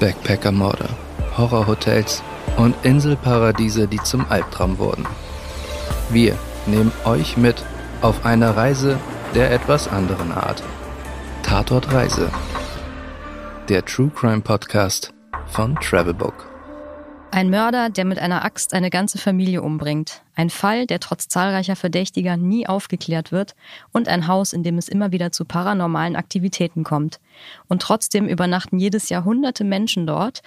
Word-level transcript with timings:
Backpacker-Morde, 0.00 0.88
Horrorhotels 1.36 2.22
und 2.56 2.74
Inselparadiese, 2.84 3.88
die 3.88 4.02
zum 4.02 4.26
Albtraum 4.28 4.78
wurden. 4.78 5.06
Wir 6.10 6.36
nehmen 6.66 6.92
euch 7.04 7.36
mit 7.36 7.64
auf 8.00 8.24
eine 8.24 8.56
Reise 8.56 8.98
der 9.34 9.52
etwas 9.52 9.88
anderen 9.88 10.32
Art. 10.32 10.62
Tatort 11.42 11.92
Reise. 11.92 12.30
Der 13.68 13.84
True 13.84 14.10
Crime 14.14 14.40
Podcast 14.40 15.12
von 15.46 15.76
Travelbook. 15.76 16.46
Ein 17.30 17.50
Mörder, 17.50 17.90
der 17.90 18.04
mit 18.04 18.18
einer 18.18 18.44
Axt 18.44 18.72
eine 18.72 18.90
ganze 18.90 19.18
Familie 19.18 19.62
umbringt. 19.62 20.22
Ein 20.38 20.50
Fall, 20.50 20.86
der 20.86 21.00
trotz 21.00 21.26
zahlreicher 21.26 21.74
Verdächtiger 21.74 22.36
nie 22.36 22.68
aufgeklärt 22.68 23.32
wird. 23.32 23.56
Und 23.92 24.06
ein 24.06 24.28
Haus, 24.28 24.52
in 24.52 24.62
dem 24.62 24.78
es 24.78 24.88
immer 24.88 25.10
wieder 25.10 25.32
zu 25.32 25.44
paranormalen 25.44 26.14
Aktivitäten 26.14 26.84
kommt. 26.84 27.18
Und 27.66 27.82
trotzdem 27.82 28.28
übernachten 28.28 28.78
jedes 28.78 29.08
Jahr 29.08 29.24
hunderte 29.24 29.64
Menschen 29.64 30.06
dort. 30.06 30.42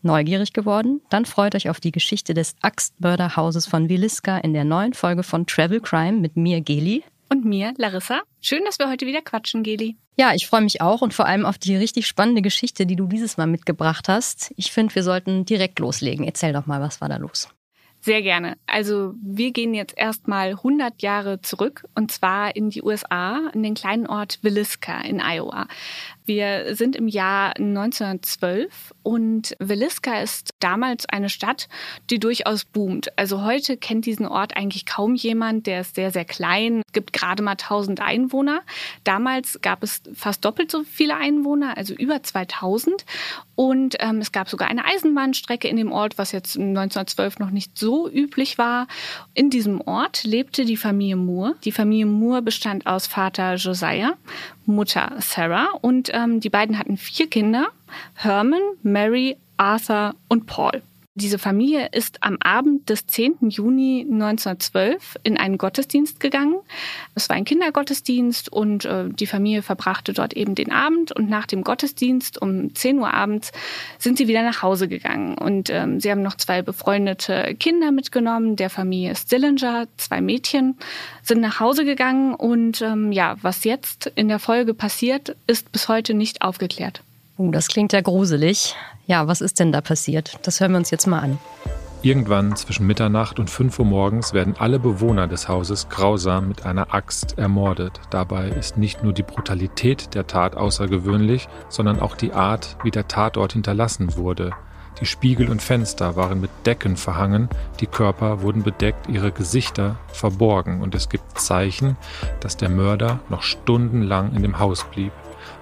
Neugierig 0.00 0.54
geworden? 0.54 1.02
Dann 1.10 1.26
freut 1.26 1.54
euch 1.54 1.68
auf 1.68 1.80
die 1.80 1.92
Geschichte 1.92 2.32
des 2.32 2.54
Axtmörderhauses 2.62 3.66
von 3.66 3.90
Williska 3.90 4.38
in 4.38 4.54
der 4.54 4.64
neuen 4.64 4.94
Folge 4.94 5.22
von 5.22 5.46
Travel 5.46 5.80
Crime 5.80 6.18
mit 6.18 6.38
mir, 6.38 6.62
Geli. 6.62 7.04
Und 7.28 7.44
mir, 7.44 7.74
Larissa. 7.76 8.22
Schön, 8.40 8.64
dass 8.64 8.78
wir 8.78 8.88
heute 8.88 9.04
wieder 9.04 9.20
quatschen, 9.20 9.62
Geli. 9.62 9.96
Ja, 10.16 10.32
ich 10.32 10.46
freue 10.46 10.62
mich 10.62 10.80
auch 10.80 11.02
und 11.02 11.12
vor 11.12 11.26
allem 11.26 11.44
auf 11.44 11.58
die 11.58 11.76
richtig 11.76 12.06
spannende 12.06 12.40
Geschichte, 12.40 12.86
die 12.86 12.96
du 12.96 13.06
dieses 13.06 13.36
Mal 13.36 13.48
mitgebracht 13.48 14.08
hast. 14.08 14.54
Ich 14.56 14.72
finde, 14.72 14.94
wir 14.94 15.02
sollten 15.02 15.44
direkt 15.44 15.78
loslegen. 15.78 16.24
Erzähl 16.24 16.54
doch 16.54 16.64
mal, 16.64 16.80
was 16.80 17.02
war 17.02 17.10
da 17.10 17.18
los? 17.18 17.50
Sehr 18.06 18.22
gerne. 18.22 18.56
Also 18.68 19.14
wir 19.20 19.50
gehen 19.50 19.74
jetzt 19.74 19.98
erstmal 19.98 20.50
100 20.50 21.02
Jahre 21.02 21.40
zurück 21.42 21.84
und 21.96 22.12
zwar 22.12 22.54
in 22.54 22.70
die 22.70 22.80
USA, 22.80 23.50
in 23.52 23.64
den 23.64 23.74
kleinen 23.74 24.06
Ort 24.06 24.38
Williska 24.42 25.00
in 25.00 25.20
Iowa. 25.20 25.66
Wir 26.26 26.74
sind 26.74 26.96
im 26.96 27.06
Jahr 27.06 27.56
1912 27.56 28.92
und 29.04 29.54
Williska 29.60 30.20
ist 30.20 30.50
damals 30.58 31.06
eine 31.08 31.28
Stadt, 31.28 31.68
die 32.10 32.18
durchaus 32.18 32.64
boomt. 32.64 33.16
Also 33.16 33.44
heute 33.44 33.76
kennt 33.76 34.06
diesen 34.06 34.26
Ort 34.26 34.56
eigentlich 34.56 34.86
kaum 34.86 35.14
jemand. 35.14 35.68
Der 35.68 35.82
ist 35.82 35.94
sehr, 35.94 36.10
sehr 36.10 36.24
klein, 36.24 36.82
es 36.84 36.92
gibt 36.92 37.12
gerade 37.12 37.44
mal 37.44 37.52
1000 37.52 38.00
Einwohner. 38.00 38.62
Damals 39.04 39.60
gab 39.62 39.84
es 39.84 40.02
fast 40.14 40.44
doppelt 40.44 40.72
so 40.72 40.82
viele 40.82 41.16
Einwohner, 41.16 41.76
also 41.76 41.94
über 41.94 42.20
2000. 42.20 43.04
Und 43.54 43.96
ähm, 44.00 44.18
es 44.18 44.32
gab 44.32 44.50
sogar 44.50 44.68
eine 44.68 44.84
Eisenbahnstrecke 44.84 45.68
in 45.68 45.76
dem 45.76 45.92
Ort, 45.92 46.18
was 46.18 46.32
jetzt 46.32 46.56
1912 46.56 47.38
noch 47.38 47.50
nicht 47.50 47.78
so 47.78 48.10
üblich 48.10 48.58
war. 48.58 48.88
In 49.32 49.48
diesem 49.48 49.80
Ort 49.80 50.24
lebte 50.24 50.64
die 50.64 50.76
Familie 50.76 51.16
Moore. 51.16 51.54
Die 51.64 51.72
Familie 51.72 52.06
Moore 52.06 52.42
bestand 52.42 52.86
aus 52.86 53.06
Vater 53.06 53.54
Josiah, 53.54 54.14
Mutter 54.66 55.12
Sarah 55.20 55.68
und 55.80 56.10
ähm, 56.12 56.40
die 56.40 56.50
beiden 56.50 56.78
hatten 56.78 56.96
vier 56.96 57.28
Kinder, 57.28 57.68
Herman, 58.14 58.60
Mary, 58.82 59.36
Arthur 59.56 60.14
und 60.28 60.46
Paul. 60.46 60.82
Diese 61.18 61.38
Familie 61.38 61.88
ist 61.92 62.22
am 62.22 62.36
Abend 62.42 62.90
des 62.90 63.06
10. 63.06 63.48
Juni 63.48 64.00
1912 64.02 65.16
in 65.22 65.38
einen 65.38 65.56
Gottesdienst 65.56 66.20
gegangen. 66.20 66.56
Es 67.14 67.30
war 67.30 67.36
ein 67.36 67.46
Kindergottesdienst 67.46 68.52
und 68.52 68.84
äh, 68.84 69.08
die 69.08 69.26
Familie 69.26 69.62
verbrachte 69.62 70.12
dort 70.12 70.34
eben 70.34 70.54
den 70.54 70.70
Abend 70.70 71.12
und 71.12 71.30
nach 71.30 71.46
dem 71.46 71.64
Gottesdienst 71.64 72.42
um 72.42 72.74
10 72.74 72.98
Uhr 72.98 73.14
abends 73.14 73.52
sind 73.98 74.18
sie 74.18 74.28
wieder 74.28 74.42
nach 74.42 74.60
Hause 74.60 74.88
gegangen 74.88 75.38
und 75.38 75.70
ähm, 75.70 76.00
sie 76.00 76.10
haben 76.10 76.20
noch 76.20 76.36
zwei 76.36 76.60
befreundete 76.60 77.56
Kinder 77.58 77.92
mitgenommen. 77.92 78.56
Der 78.56 78.68
Familie 78.68 79.16
Stillinger, 79.16 79.86
zwei 79.96 80.20
Mädchen, 80.20 80.76
sind 81.22 81.40
nach 81.40 81.60
Hause 81.60 81.86
gegangen 81.86 82.34
und 82.34 82.82
ähm, 82.82 83.10
ja, 83.10 83.36
was 83.40 83.64
jetzt 83.64 84.12
in 84.16 84.28
der 84.28 84.38
Folge 84.38 84.74
passiert, 84.74 85.34
ist 85.46 85.72
bis 85.72 85.88
heute 85.88 86.12
nicht 86.12 86.42
aufgeklärt. 86.42 87.00
Uh, 87.38 87.50
das 87.50 87.68
klingt 87.68 87.92
ja 87.92 88.00
gruselig. 88.00 88.74
Ja, 89.06 89.28
was 89.28 89.40
ist 89.40 89.60
denn 89.60 89.72
da 89.72 89.80
passiert? 89.80 90.38
Das 90.42 90.60
hören 90.60 90.72
wir 90.72 90.78
uns 90.78 90.90
jetzt 90.90 91.06
mal 91.06 91.20
an. 91.20 91.38
Irgendwann 92.02 92.54
zwischen 92.56 92.86
Mitternacht 92.86 93.38
und 93.38 93.50
5 93.50 93.78
Uhr 93.78 93.84
morgens 93.84 94.32
werden 94.32 94.54
alle 94.58 94.78
Bewohner 94.78 95.26
des 95.26 95.48
Hauses 95.48 95.88
grausam 95.88 96.46
mit 96.48 96.64
einer 96.64 96.94
Axt 96.94 97.36
ermordet. 97.38 98.00
Dabei 98.10 98.48
ist 98.48 98.76
nicht 98.76 99.02
nur 99.02 99.12
die 99.12 99.22
Brutalität 99.22 100.14
der 100.14 100.26
Tat 100.26 100.56
außergewöhnlich, 100.56 101.48
sondern 101.68 102.00
auch 102.00 102.14
die 102.14 102.32
Art, 102.32 102.76
wie 102.84 102.90
der 102.90 103.08
Tatort 103.08 103.54
hinterlassen 103.54 104.16
wurde. 104.16 104.52
Die 105.00 105.06
Spiegel 105.06 105.50
und 105.50 105.60
Fenster 105.60 106.16
waren 106.16 106.40
mit 106.40 106.50
Decken 106.64 106.96
verhangen, 106.96 107.48
die 107.80 107.86
Körper 107.86 108.40
wurden 108.40 108.62
bedeckt, 108.62 109.08
ihre 109.08 109.32
Gesichter 109.32 109.96
verborgen 110.08 110.80
und 110.80 110.94
es 110.94 111.08
gibt 111.08 111.38
Zeichen, 111.38 111.96
dass 112.40 112.56
der 112.56 112.70
Mörder 112.70 113.20
noch 113.28 113.42
stundenlang 113.42 114.34
in 114.34 114.42
dem 114.42 114.58
Haus 114.58 114.84
blieb. 114.84 115.12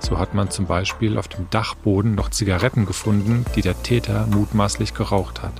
So 0.05 0.19
hat 0.19 0.35
man 0.35 0.51
zum 0.51 0.67
Beispiel 0.67 1.17
auf 1.17 1.29
dem 1.29 1.49
Dachboden 1.49 2.15
noch 2.15 2.29
Zigaretten 2.29 2.85
gefunden, 2.85 3.47
die 3.57 3.63
der 3.63 3.83
Täter 3.83 4.27
mutmaßlich 4.27 4.93
geraucht 4.93 5.43
hat. 5.43 5.55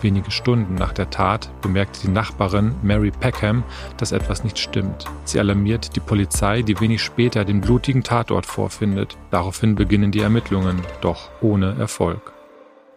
Wenige 0.00 0.30
Stunden 0.30 0.76
nach 0.76 0.94
der 0.94 1.10
Tat 1.10 1.50
bemerkte 1.60 2.00
die 2.00 2.10
Nachbarin 2.10 2.74
Mary 2.82 3.10
Peckham, 3.10 3.62
dass 3.98 4.12
etwas 4.12 4.44
nicht 4.44 4.58
stimmt. 4.58 5.04
Sie 5.24 5.38
alarmiert 5.38 5.94
die 5.94 6.00
Polizei, 6.00 6.62
die 6.62 6.80
wenig 6.80 7.02
später 7.02 7.44
den 7.44 7.60
blutigen 7.60 8.02
Tatort 8.02 8.46
vorfindet. 8.46 9.18
Daraufhin 9.30 9.74
beginnen 9.74 10.10
die 10.10 10.20
Ermittlungen, 10.20 10.80
doch 11.02 11.28
ohne 11.42 11.76
Erfolg. 11.78 12.32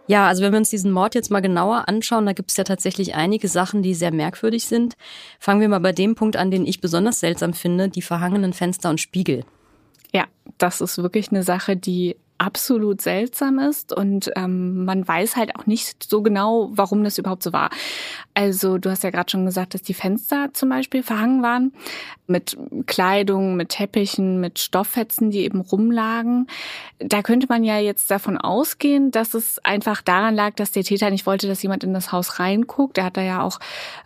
Ja, 0.07 0.27
also 0.27 0.43
wenn 0.43 0.53
wir 0.53 0.59
uns 0.59 0.69
diesen 0.69 0.91
Mord 0.91 1.13
jetzt 1.13 1.29
mal 1.29 1.41
genauer 1.41 1.89
anschauen, 1.89 2.25
da 2.25 2.31
gibt 2.31 2.51
es 2.51 2.57
ja 2.57 2.63
tatsächlich 2.63 3.15
einige 3.15 3.49
Sachen, 3.49 3.83
die 3.83 3.95
sehr 3.95 4.13
merkwürdig 4.13 4.65
sind. 4.65 4.95
Fangen 5.39 5.59
wir 5.59 5.67
mal 5.67 5.79
bei 5.79 5.91
dem 5.91 6.15
Punkt 6.15 6.37
an, 6.37 6.51
den 6.51 6.65
ich 6.65 6.79
besonders 6.79 7.19
seltsam 7.19 7.53
finde, 7.53 7.89
die 7.89 8.01
verhangenen 8.01 8.53
Fenster 8.53 8.89
und 8.89 9.01
Spiegel. 9.01 9.43
Ja, 10.15 10.27
das 10.57 10.79
ist 10.79 10.97
wirklich 10.97 11.29
eine 11.31 11.43
Sache, 11.43 11.75
die 11.75 12.15
absolut 12.37 13.01
seltsam 13.01 13.59
ist 13.59 13.91
und 13.91 14.31
ähm, 14.37 14.85
man 14.85 15.05
weiß 15.05 15.35
halt 15.35 15.57
auch 15.57 15.65
nicht 15.65 16.03
so 16.03 16.21
genau, 16.21 16.69
warum 16.71 17.03
das 17.03 17.17
überhaupt 17.17 17.43
so 17.43 17.51
war. 17.51 17.69
Also 18.33 18.77
du 18.77 18.89
hast 18.89 19.03
ja 19.03 19.09
gerade 19.09 19.29
schon 19.29 19.45
gesagt, 19.45 19.73
dass 19.73 19.81
die 19.81 19.93
Fenster 19.93 20.49
zum 20.53 20.69
Beispiel 20.69 21.03
verhangen 21.03 21.43
waren 21.43 21.73
mit 22.27 22.57
Kleidung, 22.85 23.57
mit 23.57 23.69
Teppichen, 23.69 24.39
mit 24.39 24.59
Stofffetzen, 24.59 25.31
die 25.31 25.39
eben 25.39 25.59
rumlagen. 25.59 26.47
Da 26.99 27.21
könnte 27.21 27.47
man 27.49 27.65
ja 27.65 27.77
jetzt 27.79 28.09
davon 28.09 28.37
ausgehen, 28.37 29.11
dass 29.11 29.33
es 29.33 29.59
einfach 29.65 30.01
daran 30.01 30.35
lag, 30.35 30.55
dass 30.55 30.71
der 30.71 30.85
Täter 30.85 31.09
nicht 31.09 31.25
wollte, 31.25 31.47
dass 31.47 31.61
jemand 31.61 31.83
in 31.83 31.93
das 31.93 32.13
Haus 32.13 32.39
reinguckt. 32.39 32.97
Er 32.97 33.03
hat 33.03 33.17
da 33.17 33.21
ja 33.21 33.41
auch 33.41 33.59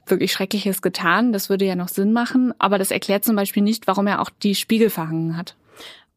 wirklich 0.08 0.31
Schreckliches 0.31 0.81
getan. 0.81 1.34
Das 1.34 1.50
würde 1.50 1.66
ja 1.66 1.75
noch 1.75 1.88
Sinn 1.88 2.14
machen. 2.14 2.52
Aber 2.58 2.80
das 2.80 2.90
erklärt 2.90 3.25
zum 3.25 3.36
Beispiel 3.36 3.62
nicht, 3.62 3.86
warum 3.86 4.08
er 4.08 4.22
auch 4.22 4.30
die 4.30 4.56
Spiegel 4.56 4.90
verhangen 4.90 5.38
hat. 5.38 5.56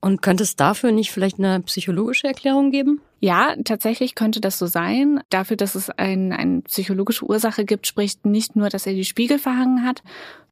Und 0.05 0.21
könnte 0.21 0.43
es 0.43 0.57
dafür 0.57 0.91
nicht 0.91 1.13
vielleicht 1.13 1.39
eine 1.39 1.61
psychologische 1.61 2.27
Erklärung 2.27 2.73
geben? 2.73 3.01
Ja, 3.21 3.55
tatsächlich 3.65 4.17
könnte 4.17 4.41
das 4.41 4.59
so 4.59 4.67
sein. 4.67 5.21
Dafür, 5.31 5.57
dass 5.57 5.77
es 5.77 5.91
ein, 5.91 6.33
eine 6.33 6.63
psychologische 6.63 7.25
Ursache 7.25 7.65
gibt, 7.65 7.87
spricht 7.87 8.27
nicht 8.27 8.57
nur, 8.57 8.69
dass 8.69 8.85
er 8.85 8.95
die 8.95 9.05
Spiegel 9.05 9.39
verhangen 9.39 9.87
hat, 9.87 10.03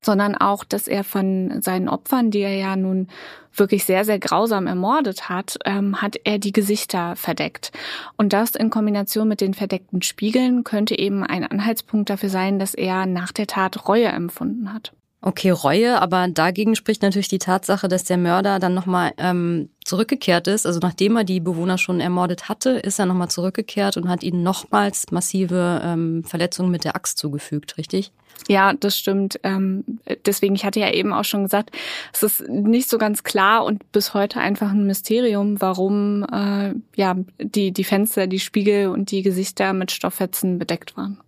sondern 0.02 0.36
auch, 0.36 0.62
dass 0.62 0.86
er 0.86 1.02
von 1.02 1.60
seinen 1.62 1.88
Opfern, 1.88 2.30
die 2.30 2.38
er 2.38 2.54
ja 2.54 2.76
nun 2.76 3.08
wirklich 3.52 3.84
sehr, 3.84 4.04
sehr 4.04 4.20
grausam 4.20 4.68
ermordet 4.68 5.28
hat, 5.28 5.58
ähm, 5.64 6.00
hat 6.00 6.14
er 6.22 6.38
die 6.38 6.52
Gesichter 6.52 7.16
verdeckt. 7.16 7.72
Und 8.16 8.32
das 8.32 8.54
in 8.54 8.70
Kombination 8.70 9.26
mit 9.26 9.40
den 9.40 9.54
verdeckten 9.54 10.00
Spiegeln 10.02 10.62
könnte 10.62 10.96
eben 10.96 11.24
ein 11.24 11.44
Anhaltspunkt 11.44 12.08
dafür 12.08 12.28
sein, 12.28 12.60
dass 12.60 12.74
er 12.74 13.04
nach 13.04 13.32
der 13.32 13.48
Tat 13.48 13.88
Reue 13.88 14.06
empfunden 14.06 14.72
hat. 14.72 14.92
Okay, 15.22 15.50
Reue, 15.50 16.00
aber 16.00 16.28
dagegen 16.28 16.74
spricht 16.74 17.02
natürlich 17.02 17.28
die 17.28 17.38
Tatsache, 17.38 17.88
dass 17.88 18.04
der 18.04 18.16
Mörder 18.16 18.58
dann 18.58 18.72
nochmal 18.72 19.12
ähm, 19.18 19.68
zurückgekehrt 19.84 20.48
ist. 20.48 20.64
Also 20.64 20.80
nachdem 20.80 21.14
er 21.16 21.24
die 21.24 21.40
Bewohner 21.40 21.76
schon 21.76 22.00
ermordet 22.00 22.48
hatte, 22.48 22.70
ist 22.70 22.98
er 22.98 23.04
nochmal 23.04 23.28
zurückgekehrt 23.28 23.98
und 23.98 24.08
hat 24.08 24.22
ihnen 24.22 24.42
nochmals 24.42 25.10
massive 25.10 25.82
ähm, 25.84 26.24
Verletzungen 26.24 26.70
mit 26.70 26.84
der 26.84 26.96
Axt 26.96 27.18
zugefügt, 27.18 27.76
richtig? 27.76 28.12
Ja, 28.48 28.72
das 28.72 28.96
stimmt. 28.96 29.38
Ähm, 29.42 29.84
deswegen, 30.24 30.54
ich 30.54 30.64
hatte 30.64 30.80
ja 30.80 30.90
eben 30.90 31.12
auch 31.12 31.24
schon 31.24 31.42
gesagt, 31.42 31.76
es 32.14 32.22
ist 32.22 32.48
nicht 32.48 32.88
so 32.88 32.96
ganz 32.96 33.22
klar 33.22 33.66
und 33.66 33.92
bis 33.92 34.14
heute 34.14 34.40
einfach 34.40 34.70
ein 34.70 34.86
Mysterium, 34.86 35.60
warum 35.60 36.24
äh, 36.32 36.72
ja 36.96 37.16
die, 37.38 37.72
die 37.72 37.84
Fenster, 37.84 38.26
die 38.26 38.40
Spiegel 38.40 38.88
und 38.88 39.10
die 39.10 39.20
Gesichter 39.20 39.74
mit 39.74 39.92
Stofffetzen 39.92 40.58
bedeckt 40.58 40.96
waren. 40.96 41.20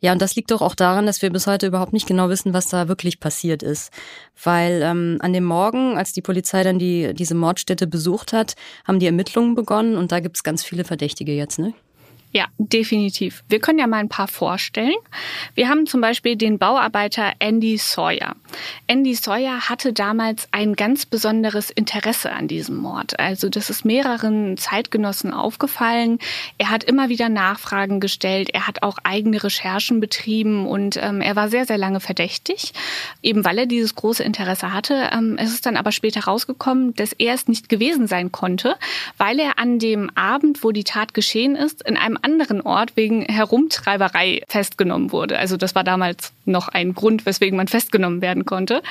Ja, 0.00 0.12
und 0.12 0.22
das 0.22 0.36
liegt 0.36 0.50
doch 0.50 0.62
auch 0.62 0.74
daran, 0.74 1.06
dass 1.06 1.22
wir 1.22 1.30
bis 1.30 1.46
heute 1.46 1.66
überhaupt 1.66 1.92
nicht 1.92 2.06
genau 2.06 2.28
wissen, 2.28 2.52
was 2.52 2.68
da 2.68 2.88
wirklich 2.88 3.18
passiert 3.18 3.62
ist. 3.62 3.92
Weil 4.42 4.80
ähm, 4.82 5.18
an 5.20 5.32
dem 5.32 5.44
Morgen, 5.44 5.96
als 5.96 6.12
die 6.12 6.22
Polizei 6.22 6.62
dann 6.62 6.78
die, 6.78 7.14
diese 7.14 7.34
Mordstätte 7.34 7.86
besucht 7.86 8.32
hat, 8.32 8.54
haben 8.86 9.00
die 9.00 9.06
Ermittlungen 9.06 9.54
begonnen 9.54 9.96
und 9.96 10.12
da 10.12 10.20
gibt's 10.20 10.44
ganz 10.44 10.62
viele 10.62 10.84
Verdächtige 10.84 11.32
jetzt, 11.32 11.58
ne? 11.58 11.74
Ja, 12.30 12.46
definitiv. 12.58 13.42
Wir 13.48 13.58
können 13.58 13.78
ja 13.78 13.86
mal 13.86 13.98
ein 13.98 14.10
paar 14.10 14.28
vorstellen. 14.28 14.94
Wir 15.54 15.70
haben 15.70 15.86
zum 15.86 16.02
Beispiel 16.02 16.36
den 16.36 16.58
Bauarbeiter 16.58 17.32
Andy 17.38 17.78
Sawyer. 17.78 18.36
Andy 18.86 19.14
Sawyer 19.14 19.70
hatte 19.70 19.94
damals 19.94 20.46
ein 20.50 20.74
ganz 20.74 21.06
besonderes 21.06 21.70
Interesse 21.70 22.30
an 22.32 22.46
diesem 22.46 22.76
Mord. 22.76 23.18
Also 23.18 23.48
das 23.48 23.70
ist 23.70 23.86
mehreren 23.86 24.58
Zeitgenossen 24.58 25.32
aufgefallen. 25.32 26.18
Er 26.58 26.68
hat 26.68 26.84
immer 26.84 27.08
wieder 27.08 27.30
Nachfragen 27.30 27.98
gestellt. 27.98 28.50
Er 28.52 28.66
hat 28.66 28.82
auch 28.82 28.98
eigene 29.04 29.42
Recherchen 29.42 29.98
betrieben 30.00 30.66
und 30.66 30.98
ähm, 31.00 31.22
er 31.22 31.34
war 31.34 31.48
sehr, 31.48 31.64
sehr 31.64 31.78
lange 31.78 32.00
verdächtig, 32.00 32.74
eben 33.22 33.42
weil 33.44 33.58
er 33.58 33.66
dieses 33.66 33.94
große 33.94 34.22
Interesse 34.22 34.74
hatte. 34.74 35.10
Ähm, 35.14 35.36
es 35.38 35.54
ist 35.54 35.64
dann 35.64 35.78
aber 35.78 35.92
später 35.92 36.24
rausgekommen, 36.24 36.94
dass 36.94 37.12
er 37.14 37.32
es 37.32 37.48
nicht 37.48 37.70
gewesen 37.70 38.06
sein 38.06 38.32
konnte, 38.32 38.76
weil 39.16 39.38
er 39.38 39.58
an 39.58 39.78
dem 39.78 40.10
Abend, 40.14 40.62
wo 40.62 40.72
die 40.72 40.84
Tat 40.84 41.14
geschehen 41.14 41.56
ist, 41.56 41.86
in 41.88 41.96
einem 41.96 42.17
anderen 42.22 42.60
Ort 42.60 42.96
wegen 42.96 43.22
Herumtreiberei 43.22 44.42
festgenommen 44.48 45.12
wurde. 45.12 45.38
Also 45.38 45.56
das 45.56 45.74
war 45.74 45.84
damals 45.84 46.32
noch 46.44 46.68
ein 46.68 46.94
Grund, 46.94 47.26
weswegen 47.26 47.56
man 47.56 47.68
festgenommen 47.68 48.20
werden 48.20 48.44
konnte. 48.44 48.82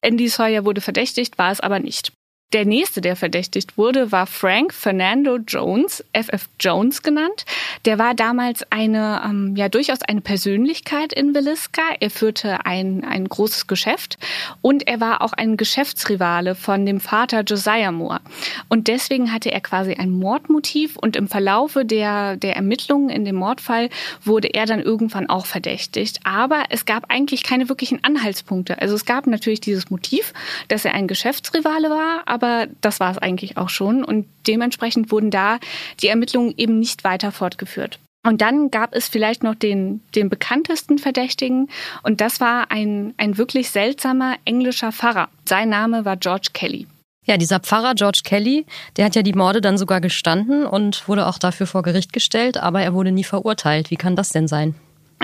Andy 0.00 0.28
Sawyer 0.28 0.64
wurde 0.64 0.80
verdächtigt, 0.80 1.38
war 1.38 1.50
es 1.52 1.60
aber 1.60 1.78
nicht. 1.78 2.12
Der 2.52 2.64
nächste, 2.64 3.00
der 3.00 3.16
verdächtigt 3.16 3.76
wurde, 3.76 4.12
war 4.12 4.24
Frank 4.24 4.72
Fernando 4.72 5.38
Jones, 5.38 6.04
FF 6.12 6.48
Jones 6.60 7.02
genannt. 7.02 7.44
Der 7.86 7.98
war 7.98 8.14
damals 8.14 8.64
eine, 8.70 9.20
ähm, 9.24 9.56
ja, 9.56 9.68
durchaus 9.68 10.00
eine 10.02 10.20
Persönlichkeit 10.20 11.12
in 11.12 11.34
Williska. 11.34 11.82
Er 11.98 12.08
führte 12.08 12.64
ein, 12.64 13.04
ein 13.04 13.28
großes 13.28 13.66
Geschäft 13.66 14.18
und 14.62 14.86
er 14.86 15.00
war 15.00 15.22
auch 15.22 15.32
ein 15.32 15.56
Geschäftsrivale 15.56 16.54
von 16.54 16.86
dem 16.86 17.00
Vater 17.00 17.42
Josiah 17.42 17.90
Moore. 17.90 18.20
Und 18.68 18.86
deswegen 18.86 19.32
hatte 19.32 19.50
er 19.50 19.60
quasi 19.60 19.94
ein 19.94 20.10
Mordmotiv 20.10 20.96
und 20.96 21.16
im 21.16 21.26
Verlaufe 21.26 21.84
der, 21.84 22.36
der 22.36 22.54
Ermittlungen 22.54 23.08
in 23.08 23.24
dem 23.24 23.34
Mordfall 23.34 23.90
wurde 24.22 24.54
er 24.54 24.66
dann 24.66 24.80
irgendwann 24.80 25.28
auch 25.28 25.46
verdächtigt. 25.46 26.20
Aber 26.22 26.62
es 26.70 26.84
gab 26.84 27.10
eigentlich 27.10 27.42
keine 27.42 27.68
wirklichen 27.68 28.04
Anhaltspunkte. 28.04 28.80
Also 28.80 28.94
es 28.94 29.04
gab 29.04 29.26
natürlich 29.26 29.60
dieses 29.60 29.90
Motiv, 29.90 30.32
dass 30.68 30.84
er 30.84 30.94
ein 30.94 31.08
Geschäftsrivale 31.08 31.90
war, 31.90 32.22
aber 32.36 32.66
das 32.82 33.00
war 33.00 33.10
es 33.10 33.18
eigentlich 33.18 33.56
auch 33.56 33.70
schon. 33.70 34.04
Und 34.04 34.26
dementsprechend 34.46 35.10
wurden 35.10 35.30
da 35.30 35.58
die 36.00 36.08
Ermittlungen 36.08 36.54
eben 36.56 36.78
nicht 36.78 37.02
weiter 37.02 37.32
fortgeführt. 37.32 37.98
Und 38.26 38.40
dann 38.40 38.70
gab 38.70 38.94
es 38.94 39.08
vielleicht 39.08 39.42
noch 39.42 39.54
den, 39.54 40.02
den 40.14 40.28
bekanntesten 40.28 40.98
Verdächtigen 40.98 41.68
und 42.02 42.20
das 42.20 42.40
war 42.40 42.72
ein, 42.72 43.14
ein 43.18 43.38
wirklich 43.38 43.70
seltsamer 43.70 44.34
englischer 44.44 44.90
Pfarrer. 44.90 45.28
Sein 45.48 45.68
Name 45.68 46.04
war 46.04 46.16
George 46.16 46.48
Kelly. 46.52 46.88
Ja, 47.24 47.36
dieser 47.36 47.60
Pfarrer 47.60 47.94
George 47.94 48.22
Kelly, 48.24 48.66
der 48.96 49.04
hat 49.04 49.14
ja 49.14 49.22
die 49.22 49.32
Morde 49.32 49.60
dann 49.60 49.78
sogar 49.78 50.00
gestanden 50.00 50.66
und 50.66 51.08
wurde 51.08 51.26
auch 51.26 51.38
dafür 51.38 51.68
vor 51.68 51.82
Gericht 51.82 52.12
gestellt, 52.12 52.56
aber 52.56 52.82
er 52.82 52.94
wurde 52.94 53.12
nie 53.12 53.24
verurteilt. 53.24 53.90
Wie 53.92 53.96
kann 53.96 54.16
das 54.16 54.30
denn 54.30 54.48
sein? 54.48 54.74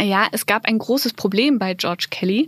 Ja, 0.00 0.26
es 0.32 0.46
gab 0.46 0.64
ein 0.64 0.78
großes 0.78 1.12
Problem 1.12 1.58
bei 1.58 1.74
George 1.74 2.06
Kelly. 2.10 2.46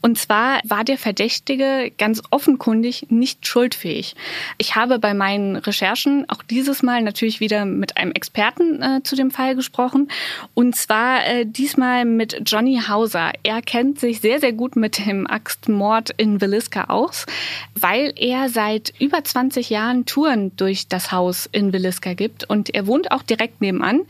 Und 0.00 0.18
zwar 0.18 0.60
war 0.64 0.82
der 0.82 0.96
Verdächtige 0.96 1.92
ganz 1.98 2.22
offenkundig 2.30 3.06
nicht 3.10 3.46
schuldfähig. 3.46 4.16
Ich 4.56 4.76
habe 4.76 4.98
bei 4.98 5.12
meinen 5.12 5.56
Recherchen 5.56 6.24
auch 6.28 6.42
dieses 6.42 6.82
Mal 6.82 7.02
natürlich 7.02 7.38
wieder 7.38 7.66
mit 7.66 7.98
einem 7.98 8.12
Experten 8.12 8.82
äh, 8.82 9.02
zu 9.02 9.14
dem 9.14 9.30
Fall 9.30 9.54
gesprochen. 9.54 10.08
Und 10.54 10.74
zwar 10.74 11.26
äh, 11.26 11.44
diesmal 11.44 12.06
mit 12.06 12.40
Johnny 12.46 12.80
Hauser. 12.88 13.32
Er 13.42 13.60
kennt 13.60 14.00
sich 14.00 14.22
sehr, 14.22 14.40
sehr 14.40 14.54
gut 14.54 14.74
mit 14.74 15.06
dem 15.06 15.26
Axtmord 15.26 16.10
in 16.16 16.40
Williska 16.40 16.84
aus, 16.84 17.26
weil 17.74 18.14
er 18.16 18.48
seit 18.48 18.94
über 18.98 19.22
20 19.22 19.68
Jahren 19.68 20.06
Touren 20.06 20.56
durch 20.56 20.88
das 20.88 21.12
Haus 21.12 21.46
in 21.52 21.74
Williska 21.74 22.14
gibt. 22.14 22.48
Und 22.48 22.74
er 22.74 22.86
wohnt 22.86 23.10
auch 23.12 23.22
direkt 23.22 23.60
nebenan 23.60 24.00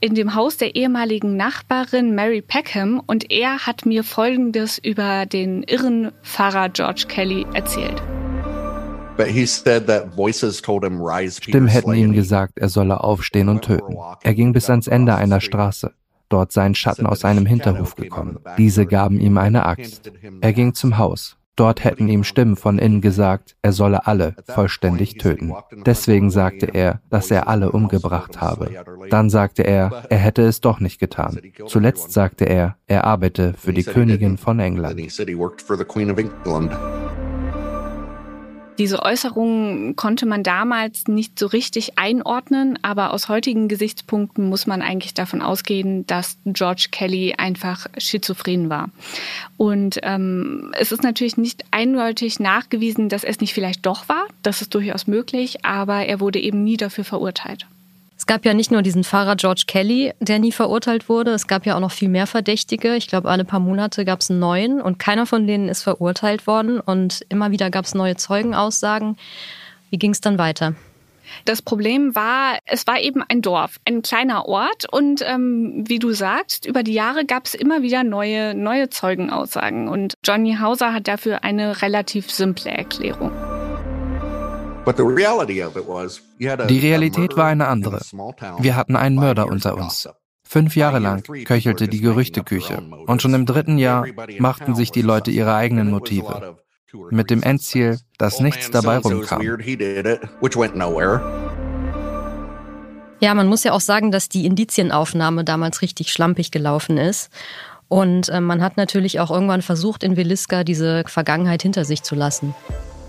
in 0.00 0.14
dem 0.14 0.34
Haus 0.34 0.58
der 0.58 0.76
ehemaligen 0.76 1.38
Nachbarin 1.38 2.14
Mary 2.14 2.33
Barry 2.34 2.42
Peckham 2.42 3.00
und 3.06 3.30
er 3.30 3.64
hat 3.64 3.86
mir 3.86 4.02
Folgendes 4.02 4.78
über 4.78 5.24
den 5.24 5.62
irren 5.62 6.10
Pfarrer 6.24 6.68
George 6.68 7.04
Kelly 7.06 7.46
erzählt. 7.54 8.02
Stimmen 11.30 11.68
hätten 11.68 11.94
ihm 11.94 12.12
gesagt, 12.12 12.58
er 12.58 12.68
solle 12.68 13.04
aufstehen 13.04 13.48
und 13.48 13.62
töten. 13.62 13.96
Er 14.24 14.34
ging 14.34 14.52
bis 14.52 14.68
ans 14.68 14.88
Ende 14.88 15.14
einer 15.14 15.40
Straße. 15.40 15.92
Dort 16.28 16.50
seien 16.50 16.74
Schatten 16.74 17.06
aus 17.06 17.24
einem 17.24 17.46
Hinterhof 17.46 17.94
gekommen. 17.94 18.40
Diese 18.58 18.84
gaben 18.84 19.20
ihm 19.20 19.38
eine 19.38 19.64
Axt. 19.64 20.10
Er 20.40 20.52
ging 20.52 20.74
zum 20.74 20.98
Haus. 20.98 21.36
Dort 21.56 21.84
hätten 21.84 22.08
ihm 22.08 22.24
Stimmen 22.24 22.56
von 22.56 22.78
innen 22.78 23.00
gesagt, 23.00 23.56
er 23.62 23.72
solle 23.72 24.06
alle 24.06 24.34
vollständig 24.46 25.18
töten. 25.18 25.52
Deswegen 25.86 26.30
sagte 26.30 26.66
er, 26.66 27.00
dass 27.10 27.30
er 27.30 27.46
alle 27.48 27.70
umgebracht 27.70 28.40
habe. 28.40 28.70
Dann 29.10 29.30
sagte 29.30 29.62
er, 29.62 30.04
er 30.08 30.18
hätte 30.18 30.42
es 30.42 30.60
doch 30.60 30.80
nicht 30.80 30.98
getan. 30.98 31.38
Zuletzt 31.66 32.12
sagte 32.12 32.44
er, 32.44 32.76
er 32.86 33.04
arbeite 33.04 33.54
für 33.54 33.72
die 33.72 33.84
Königin 33.84 34.36
von 34.36 34.58
England. 34.58 35.00
Diese 38.78 39.02
Äußerungen 39.02 39.94
konnte 39.94 40.26
man 40.26 40.42
damals 40.42 41.06
nicht 41.06 41.38
so 41.38 41.46
richtig 41.46 41.96
einordnen, 41.96 42.78
aber 42.82 43.12
aus 43.12 43.28
heutigen 43.28 43.68
Gesichtspunkten 43.68 44.48
muss 44.48 44.66
man 44.66 44.82
eigentlich 44.82 45.14
davon 45.14 45.42
ausgehen, 45.42 46.06
dass 46.06 46.38
George 46.44 46.88
Kelly 46.90 47.34
einfach 47.38 47.86
schizophren 47.98 48.70
war. 48.70 48.90
Und 49.56 50.00
ähm, 50.02 50.72
es 50.76 50.90
ist 50.90 51.04
natürlich 51.04 51.36
nicht 51.36 51.64
eindeutig 51.70 52.40
nachgewiesen, 52.40 53.08
dass 53.08 53.22
es 53.22 53.40
nicht 53.40 53.54
vielleicht 53.54 53.86
doch 53.86 54.08
war. 54.08 54.26
Das 54.42 54.60
ist 54.60 54.74
durchaus 54.74 55.06
möglich, 55.06 55.64
aber 55.64 56.06
er 56.06 56.18
wurde 56.18 56.40
eben 56.40 56.64
nie 56.64 56.76
dafür 56.76 57.04
verurteilt. 57.04 57.66
Es 58.24 58.26
gab 58.26 58.46
ja 58.46 58.54
nicht 58.54 58.70
nur 58.70 58.80
diesen 58.80 59.04
Fahrer 59.04 59.36
George 59.36 59.64
Kelly, 59.66 60.14
der 60.18 60.38
nie 60.38 60.50
verurteilt 60.50 61.10
wurde, 61.10 61.32
es 61.32 61.46
gab 61.46 61.66
ja 61.66 61.76
auch 61.76 61.80
noch 61.80 61.92
viel 61.92 62.08
mehr 62.08 62.26
Verdächtige. 62.26 62.96
Ich 62.96 63.06
glaube, 63.06 63.28
alle 63.28 63.44
paar 63.44 63.60
Monate 63.60 64.06
gab 64.06 64.22
es 64.22 64.30
einen 64.30 64.40
neuen 64.40 64.80
und 64.80 64.98
keiner 64.98 65.26
von 65.26 65.46
denen 65.46 65.68
ist 65.68 65.82
verurteilt 65.82 66.46
worden 66.46 66.80
und 66.80 67.20
immer 67.28 67.50
wieder 67.50 67.68
gab 67.68 67.84
es 67.84 67.94
neue 67.94 68.16
Zeugenaussagen. 68.16 69.18
Wie 69.90 69.98
ging 69.98 70.12
es 70.12 70.22
dann 70.22 70.38
weiter? 70.38 70.74
Das 71.44 71.60
Problem 71.60 72.14
war, 72.14 72.56
es 72.64 72.86
war 72.86 72.98
eben 72.98 73.22
ein 73.28 73.42
Dorf, 73.42 73.78
ein 73.84 74.00
kleiner 74.00 74.48
Ort 74.48 74.90
und 74.90 75.20
ähm, 75.20 75.84
wie 75.86 75.98
du 75.98 76.12
sagst, 76.12 76.64
über 76.64 76.82
die 76.82 76.94
Jahre 76.94 77.26
gab 77.26 77.44
es 77.44 77.52
immer 77.52 77.82
wieder 77.82 78.04
neue, 78.04 78.54
neue 78.54 78.88
Zeugenaussagen 78.88 79.86
und 79.86 80.14
Johnny 80.24 80.56
Hauser 80.58 80.94
hat 80.94 81.08
dafür 81.08 81.44
eine 81.44 81.82
relativ 81.82 82.30
simple 82.30 82.70
Erklärung. 82.70 83.53
Die 84.86 86.78
Realität 86.78 87.36
war 87.36 87.46
eine 87.46 87.68
andere. 87.68 88.00
Wir 88.58 88.76
hatten 88.76 88.96
einen 88.96 89.16
Mörder 89.16 89.46
unter 89.46 89.76
uns. 89.76 90.08
Fünf 90.46 90.76
Jahre 90.76 90.98
lang 90.98 91.22
köchelte 91.44 91.88
die 91.88 92.00
Gerüchteküche 92.00 92.82
und 93.06 93.22
schon 93.22 93.34
im 93.34 93.46
dritten 93.46 93.78
Jahr 93.78 94.06
machten 94.38 94.74
sich 94.74 94.92
die 94.92 95.02
Leute 95.02 95.30
ihre 95.30 95.54
eigenen 95.54 95.90
Motive. 95.90 96.58
Mit 97.10 97.30
dem 97.30 97.42
Endziel, 97.42 97.98
dass 98.18 98.40
nichts 98.40 98.70
dabei 98.70 98.98
rumkam. 98.98 99.42
Ja, 103.20 103.34
man 103.34 103.48
muss 103.48 103.64
ja 103.64 103.72
auch 103.72 103.80
sagen, 103.80 104.10
dass 104.10 104.28
die 104.28 104.44
Indizienaufnahme 104.44 105.44
damals 105.44 105.82
richtig 105.82 106.12
schlampig 106.12 106.50
gelaufen 106.50 106.98
ist. 106.98 107.30
Und 107.88 108.28
äh, 108.28 108.40
man 108.40 108.62
hat 108.62 108.76
natürlich 108.76 109.20
auch 109.20 109.30
irgendwann 109.30 109.62
versucht, 109.62 110.02
in 110.02 110.16
Williska 110.16 110.62
diese 110.62 111.04
Vergangenheit 111.06 111.62
hinter 111.62 111.84
sich 111.84 112.02
zu 112.02 112.14
lassen. 112.14 112.54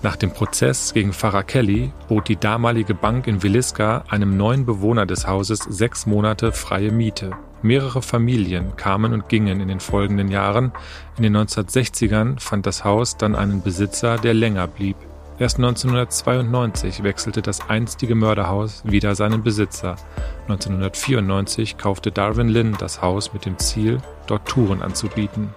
Nach 0.05 0.15
dem 0.15 0.29
Prozess 0.29 0.93
gegen 0.93 1.13
Pfarrer 1.13 1.41
Kelly 1.41 1.91
bot 2.07 2.27
die 2.27 2.35
damalige 2.35 2.93
Bank 2.93 3.25
in 3.25 3.41
Williska 3.41 4.03
einem 4.07 4.37
neuen 4.37 4.63
Bewohner 4.63 5.07
des 5.07 5.25
Hauses 5.25 5.61
sechs 5.61 6.05
Monate 6.05 6.51
freie 6.51 6.91
Miete. 6.91 7.31
Mehrere 7.63 8.03
Familien 8.03 8.75
kamen 8.75 9.13
und 9.13 9.29
gingen 9.29 9.59
in 9.61 9.67
den 9.67 9.79
folgenden 9.79 10.27
Jahren. 10.27 10.73
In 11.17 11.23
den 11.23 11.35
1960ern 11.35 12.39
fand 12.39 12.67
das 12.67 12.83
Haus 12.83 13.17
dann 13.17 13.35
einen 13.35 13.63
Besitzer, 13.63 14.19
der 14.19 14.35
länger 14.35 14.67
blieb. 14.67 14.95
Erst 15.39 15.57
1992 15.57 17.01
wechselte 17.01 17.41
das 17.41 17.67
einstige 17.67 18.13
Mörderhaus 18.13 18.83
wieder 18.85 19.15
seinen 19.15 19.41
Besitzer. 19.41 19.95
1994 20.43 21.79
kaufte 21.79 22.11
Darwin 22.11 22.49
Lynn 22.49 22.75
das 22.77 23.01
Haus 23.01 23.33
mit 23.33 23.47
dem 23.47 23.57
Ziel, 23.57 23.97
dort 24.27 24.47
Touren 24.47 24.83
anzubieten. 24.83 25.49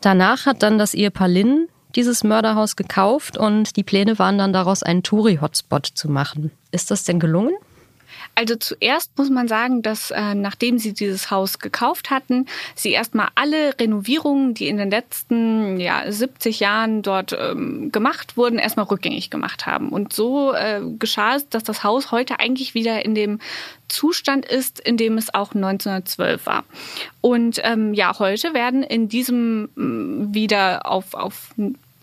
Danach 0.00 0.46
hat 0.46 0.64
dann 0.64 0.78
das 0.78 0.94
Ehepaar 0.94 1.28
Lynn 1.28 1.68
dieses 1.94 2.24
Mörderhaus 2.24 2.76
gekauft 2.76 3.38
und 3.38 3.76
die 3.76 3.82
Pläne 3.82 4.18
waren 4.18 4.38
dann 4.38 4.52
daraus 4.52 4.82
einen 4.82 5.02
Touri-Hotspot 5.02 5.86
zu 5.86 6.10
machen. 6.10 6.50
Ist 6.70 6.90
das 6.90 7.04
denn 7.04 7.20
gelungen? 7.20 7.54
Also 8.36 8.54
zuerst 8.54 9.16
muss 9.16 9.30
man 9.30 9.48
sagen, 9.48 9.80
dass 9.80 10.10
äh, 10.10 10.34
nachdem 10.34 10.78
sie 10.78 10.92
dieses 10.92 11.30
Haus 11.30 11.58
gekauft 11.58 12.10
hatten, 12.10 12.44
sie 12.74 12.92
erstmal 12.92 13.28
alle 13.34 13.78
Renovierungen, 13.80 14.52
die 14.52 14.68
in 14.68 14.76
den 14.76 14.90
letzten 14.90 15.80
ja, 15.80 16.04
70 16.06 16.60
Jahren 16.60 17.00
dort 17.00 17.34
ähm, 17.38 17.90
gemacht 17.90 18.36
wurden, 18.36 18.58
erstmal 18.58 18.84
rückgängig 18.84 19.30
gemacht 19.30 19.64
haben. 19.64 19.88
Und 19.88 20.12
so 20.12 20.52
äh, 20.52 20.82
geschah 20.98 21.36
es, 21.36 21.48
dass 21.48 21.64
das 21.64 21.82
Haus 21.82 22.12
heute 22.12 22.38
eigentlich 22.38 22.74
wieder 22.74 23.06
in 23.06 23.14
dem 23.14 23.40
Zustand 23.88 24.44
ist, 24.44 24.80
in 24.80 24.98
dem 24.98 25.16
es 25.16 25.32
auch 25.32 25.54
1912 25.54 26.44
war. 26.44 26.64
Und 27.22 27.58
ähm, 27.64 27.94
ja, 27.94 28.18
heute 28.18 28.52
werden 28.52 28.82
in 28.82 29.08
diesem 29.08 29.70
wieder 29.74 30.84
auf, 30.84 31.14
auf 31.14 31.54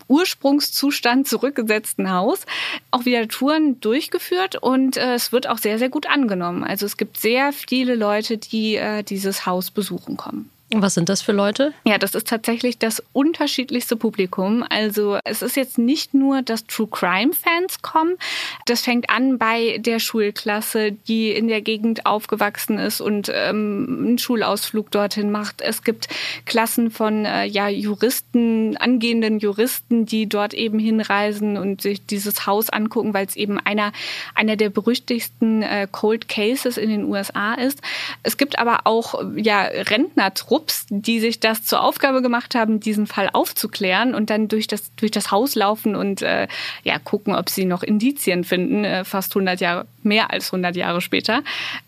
Ursprungszustand 0.08 1.28
zurückgesetzten 1.28 2.10
Haus 2.10 2.46
auch 2.90 3.04
wieder 3.04 3.26
Touren 3.28 3.80
durchgeführt 3.80 4.56
und 4.56 4.96
äh, 4.96 5.14
es 5.14 5.32
wird 5.32 5.48
auch 5.48 5.58
sehr, 5.58 5.78
sehr 5.78 5.88
gut 5.88 6.08
angenommen. 6.08 6.64
Also 6.64 6.86
es 6.86 6.96
gibt 6.96 7.18
sehr 7.18 7.52
viele 7.52 7.94
Leute, 7.94 8.38
die 8.38 8.76
äh, 8.76 9.02
dieses 9.02 9.46
Haus 9.46 9.70
besuchen 9.70 10.16
kommen. 10.16 10.50
Was 10.72 10.94
sind 10.94 11.10
das 11.10 11.20
für 11.20 11.32
Leute? 11.32 11.74
Ja, 11.84 11.98
das 11.98 12.14
ist 12.14 12.26
tatsächlich 12.26 12.78
das 12.78 13.02
unterschiedlichste 13.12 13.96
Publikum. 13.96 14.64
Also 14.68 15.18
es 15.24 15.42
ist 15.42 15.56
jetzt 15.56 15.76
nicht 15.76 16.14
nur, 16.14 16.40
dass 16.40 16.66
True 16.66 16.88
Crime 16.90 17.32
Fans 17.32 17.82
kommen. 17.82 18.16
Das 18.64 18.80
fängt 18.80 19.10
an 19.10 19.38
bei 19.38 19.78
der 19.78 19.98
Schulklasse, 19.98 20.92
die 20.92 21.30
in 21.30 21.48
der 21.48 21.60
Gegend 21.60 22.06
aufgewachsen 22.06 22.78
ist 22.78 23.02
und 23.02 23.30
ähm, 23.32 24.04
einen 24.04 24.18
Schulausflug 24.18 24.90
dorthin 24.90 25.30
macht. 25.30 25.60
Es 25.60 25.82
gibt 25.84 26.08
Klassen 26.46 26.90
von 26.90 27.26
äh, 27.26 27.44
ja 27.44 27.68
Juristen, 27.68 28.76
angehenden 28.78 29.40
Juristen, 29.40 30.06
die 30.06 30.26
dort 30.28 30.54
eben 30.54 30.78
hinreisen 30.78 31.58
und 31.58 31.82
sich 31.82 32.06
dieses 32.06 32.46
Haus 32.46 32.70
angucken, 32.70 33.12
weil 33.12 33.26
es 33.26 33.36
eben 33.36 33.60
einer 33.60 33.92
einer 34.34 34.56
der 34.56 34.70
berüchtigsten 34.70 35.62
äh, 35.62 35.86
Cold 35.90 36.26
Cases 36.26 36.78
in 36.78 36.88
den 36.88 37.04
USA 37.04 37.54
ist. 37.54 37.80
Es 38.22 38.38
gibt 38.38 38.58
aber 38.58 38.80
auch 38.84 39.22
ja 39.36 39.62
Rentnertrupps 39.62 40.53
Trupps, 40.54 40.86
die 40.88 41.18
sich 41.18 41.40
das 41.40 41.64
zur 41.64 41.82
Aufgabe 41.82 42.22
gemacht 42.22 42.54
haben, 42.54 42.78
diesen 42.78 43.08
Fall 43.08 43.28
aufzuklären 43.32 44.14
und 44.14 44.30
dann 44.30 44.46
durch 44.46 44.68
das, 44.68 44.94
durch 44.94 45.10
das 45.10 45.32
Haus 45.32 45.56
laufen 45.56 45.96
und 45.96 46.22
äh, 46.22 46.46
ja, 46.84 47.00
gucken, 47.00 47.34
ob 47.34 47.50
sie 47.50 47.64
noch 47.64 47.82
Indizien 47.82 48.44
finden, 48.44 48.84
äh, 48.84 49.04
fast 49.04 49.32
100 49.34 49.60
Jahre, 49.60 49.86
mehr 50.04 50.30
als 50.30 50.52
100 50.52 50.76
Jahre 50.76 51.00
später. 51.00 51.42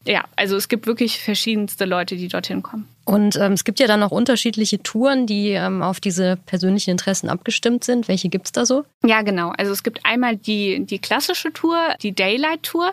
Ja, 0.05 0.25
also 0.35 0.57
es 0.57 0.69
gibt 0.69 0.89
wirklich 0.89 1.21
verschiedenste 1.21 1.85
Leute, 1.85 2.17
die 2.17 2.27
dorthin 2.27 2.65
kommen. 2.65 2.89
Und 3.07 3.37
ähm, 3.37 3.53
es 3.53 3.63
gibt 3.63 3.79
ja 3.79 3.87
dann 3.87 4.03
auch 4.03 4.11
unterschiedliche 4.11 4.83
Touren, 4.83 5.27
die 5.27 5.51
ähm, 5.51 5.81
auf 5.81 6.01
diese 6.01 6.39
persönlichen 6.45 6.91
Interessen 6.91 7.29
abgestimmt 7.29 7.85
sind. 7.85 8.09
Welche 8.09 8.29
gibt's 8.29 8.51
da 8.51 8.67
so? 8.67 8.85
Ja, 9.05 9.23
genau. 9.23 9.53
Also 9.57 9.71
es 9.71 9.85
gibt 9.85 10.01
einmal 10.05 10.37
die, 10.37 10.85
die 10.85 10.99
klassische 10.99 11.53
Tour, 11.53 11.79
die 12.03 12.13
Daylight 12.13 12.65
Tour. 12.65 12.91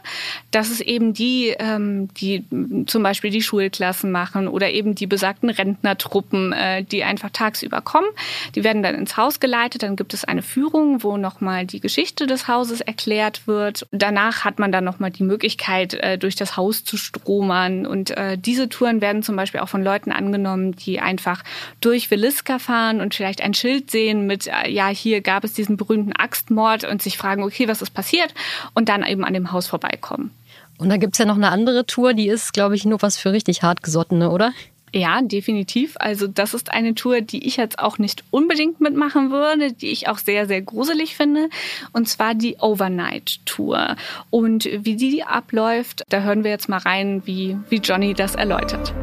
Das 0.52 0.70
ist 0.70 0.82
eben 0.82 1.16
die, 1.16 1.56
ähm, 1.58 2.14
die 2.14 2.46
zum 2.86 3.02
Beispiel 3.02 3.32
die 3.32 3.42
Schulklassen 3.42 4.12
machen 4.12 4.48
oder 4.48 4.70
eben 4.70 4.94
die 4.94 5.08
besagten 5.08 5.50
Rentnertruppen, 5.50 6.54
äh, 6.54 6.84
die 6.84 7.04
einfach 7.04 7.32
tagsüber 7.32 7.82
kommen. 7.82 8.08
Die 8.54 8.64
werden 8.64 8.84
dann 8.84 8.94
ins 8.94 9.18
Haus 9.18 9.40
geleitet. 9.40 9.82
Dann 9.82 9.96
gibt 9.96 10.14
es 10.14 10.26
eine 10.26 10.44
Führung, 10.44 11.02
wo 11.02 11.18
nochmal 11.18 11.66
die 11.66 11.80
Geschichte 11.80 12.28
des 12.28 12.48
Hauses 12.48 12.82
erklärt 12.82 13.48
wird. 13.48 13.88
Danach 13.90 14.46
hat 14.46 14.60
man 14.60 14.72
dann 14.72 14.84
nochmal 14.84 15.10
die 15.10 15.24
Möglichkeit, 15.24 15.96
äh, 15.96 16.20
durch 16.20 16.36
das 16.36 16.56
Haus 16.56 16.84
zu 16.84 16.98
stromern. 16.98 17.88
Und 17.88 18.12
äh, 18.12 18.38
diese 18.38 18.70
Touren 18.70 19.02
werden 19.02 19.24
zum 19.24 19.36
Beispiel 19.36 19.62
auch 19.62 19.70
von 19.70 19.84
Leuten 19.84 20.03
Leuten 20.04 20.12
angenommen, 20.12 20.76
die 20.76 21.00
einfach 21.00 21.44
durch 21.82 22.12
Williska 22.12 22.60
fahren 22.60 23.02
und 23.02 23.16
vielleicht 23.16 23.42
ein 23.42 23.54
Schild 23.54 23.92
sehen 23.92 24.28
mit, 24.28 24.48
äh, 24.48 24.70
ja, 24.70 24.88
hier 24.88 25.22
gab 25.22 25.44
es 25.44 25.54
diesen 25.54 25.78
berühmten 25.78 26.14
Axtmord 26.14 26.84
und 26.84 27.02
sich 27.02 27.18
fragen, 27.18 27.44
okay, 27.44 27.68
was 27.68 27.82
ist 27.82 27.92
passiert? 27.92 28.34
Und 28.74 28.90
dann 28.90 29.04
eben 29.04 29.24
an 29.24 29.34
dem 29.34 29.52
Haus 29.52 29.68
vorbeikommen. 29.68 30.32
Und 30.78 30.90
da 30.90 30.98
gibt 30.98 31.14
es 31.14 31.20
ja 31.20 31.26
noch 31.26 31.36
eine 31.36 31.50
andere 31.50 31.86
Tour, 31.86 32.14
die 32.14 32.28
ist, 32.28 32.54
glaube 32.54 32.76
ich, 32.76 32.84
nur 32.86 33.02
was 33.02 33.18
für 33.18 33.32
richtig 33.32 33.64
hartgesottene, 33.64 34.32
oder? 34.32 34.52
Ja, 34.96 35.22
definitiv. 35.24 35.96
Also 36.00 36.28
das 36.28 36.54
ist 36.54 36.72
eine 36.72 36.94
Tour, 36.94 37.22
die 37.22 37.48
ich 37.48 37.58
jetzt 37.58 37.80
auch 37.80 37.98
nicht 37.98 38.24
unbedingt 38.30 38.80
mitmachen 38.80 39.32
würde, 39.32 39.74
die 39.74 39.92
ich 39.92 40.08
auch 40.08 40.20
sehr, 40.20 40.46
sehr 40.46 40.62
gruselig 40.62 41.16
finde. 41.16 41.50
Und 41.94 42.08
zwar 42.08 42.36
die 42.36 42.58
Overnight 42.60 43.40
Tour. 43.46 43.96
Und 44.30 44.70
wie 44.72 44.96
die 44.96 45.24
abläuft, 45.24 46.04
da 46.10 46.22
hören 46.22 46.44
wir 46.44 46.52
jetzt 46.52 46.70
mal 46.70 46.78
rein, 46.78 47.24
wie, 47.26 47.58
wie 47.70 47.78
Johnny 47.78 48.14
das 48.14 48.36
erläutert. 48.36 48.94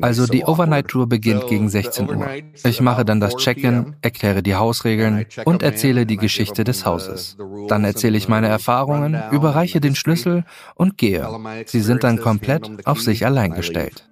Also 0.00 0.26
die 0.26 0.44
Overnight-Tour 0.44 1.08
beginnt 1.08 1.46
gegen 1.48 1.68
16 1.68 2.08
Uhr. 2.08 2.28
Ich 2.64 2.80
mache 2.80 3.04
dann 3.04 3.20
das 3.20 3.36
Check-in, 3.36 3.96
erkläre 4.02 4.42
die 4.42 4.54
Hausregeln 4.54 5.26
und 5.44 5.62
erzähle 5.62 6.06
die 6.06 6.16
Geschichte 6.16 6.64
des 6.64 6.84
Hauses. 6.84 7.36
Dann 7.68 7.84
erzähle 7.84 8.16
ich 8.16 8.28
meine 8.28 8.48
Erfahrungen, 8.48 9.20
überreiche 9.30 9.80
den 9.80 9.94
Schlüssel 9.94 10.44
und 10.74 10.98
gehe. 10.98 11.26
Sie 11.66 11.80
sind 11.80 12.04
dann 12.04 12.18
komplett 12.18 12.86
auf 12.86 13.00
sich 13.00 13.26
allein 13.26 13.54
gestellt. 13.54 14.08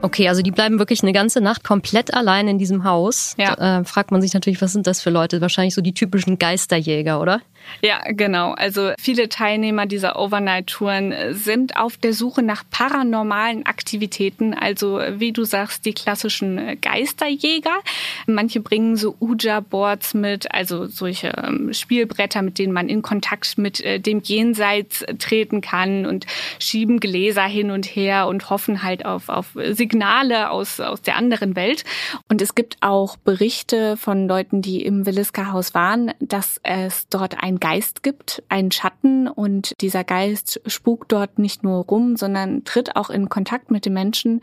Okay, 0.00 0.28
also 0.28 0.42
die 0.42 0.50
bleiben 0.50 0.78
wirklich 0.78 1.02
eine 1.02 1.12
ganze 1.12 1.40
Nacht 1.40 1.64
komplett 1.64 2.14
allein 2.14 2.46
in 2.48 2.58
diesem 2.58 2.84
Haus. 2.84 3.34
Ja. 3.36 3.56
Da, 3.56 3.80
äh, 3.80 3.84
fragt 3.84 4.12
man 4.12 4.22
sich 4.22 4.32
natürlich, 4.32 4.62
was 4.62 4.72
sind 4.72 4.86
das 4.86 5.00
für 5.00 5.10
Leute? 5.10 5.40
Wahrscheinlich 5.40 5.74
so 5.74 5.80
die 5.80 5.94
typischen 5.94 6.38
Geisterjäger, 6.38 7.20
oder? 7.20 7.40
Ja, 7.82 8.02
genau. 8.08 8.52
Also 8.52 8.92
viele 9.00 9.28
Teilnehmer 9.28 9.86
dieser 9.86 10.18
Overnight-Touren 10.18 11.14
sind 11.30 11.76
auf 11.76 11.96
der 11.96 12.12
Suche 12.12 12.42
nach 12.42 12.64
paranormalen 12.70 13.66
Aktivitäten, 13.66 14.54
also 14.54 15.00
wie 15.12 15.32
du 15.32 15.44
sagst, 15.44 15.84
die 15.84 15.92
klassischen 15.92 16.80
Geisterjäger. 16.80 17.78
Manche 18.26 18.60
bringen 18.60 18.96
so 18.96 19.16
Ouija-Boards 19.20 20.14
mit, 20.14 20.52
also 20.52 20.86
solche 20.86 21.28
ähm, 21.28 21.72
Spielbretter, 21.72 22.42
mit 22.42 22.58
denen 22.58 22.72
man 22.72 22.88
in 22.88 23.02
Kontakt 23.02 23.58
mit 23.58 23.80
äh, 23.80 24.00
dem 24.00 24.20
Jenseits 24.24 25.04
treten 25.18 25.60
kann 25.60 26.06
und 26.06 26.26
schieben 26.58 27.00
Gläser 27.00 27.44
hin 27.44 27.70
und 27.70 27.86
her 27.86 28.26
und 28.26 28.50
hoffen 28.50 28.82
halt 28.82 29.04
auf, 29.04 29.28
auf 29.28 29.46
Signale 29.54 30.50
aus, 30.50 30.80
aus 30.80 31.02
der 31.02 31.16
anderen 31.16 31.54
Welt. 31.56 31.84
Und 32.28 32.42
es 32.42 32.54
gibt 32.54 32.76
auch 32.80 33.16
Berichte 33.16 33.96
von 33.96 34.26
Leuten, 34.26 34.62
die 34.62 34.84
im 34.84 35.06
Williska-Haus 35.06 35.74
waren, 35.74 36.12
dass 36.20 36.60
es 36.62 37.08
dort 37.08 37.42
ein 37.42 37.57
Geist 37.60 38.02
gibt, 38.02 38.42
einen 38.48 38.70
Schatten 38.70 39.28
und 39.28 39.74
dieser 39.80 40.04
Geist 40.04 40.60
spukt 40.66 41.12
dort 41.12 41.38
nicht 41.38 41.62
nur 41.62 41.84
rum, 41.84 42.16
sondern 42.16 42.64
tritt 42.64 42.96
auch 42.96 43.10
in 43.10 43.28
Kontakt 43.28 43.70
mit 43.70 43.86
den 43.86 43.94
Menschen 43.94 44.40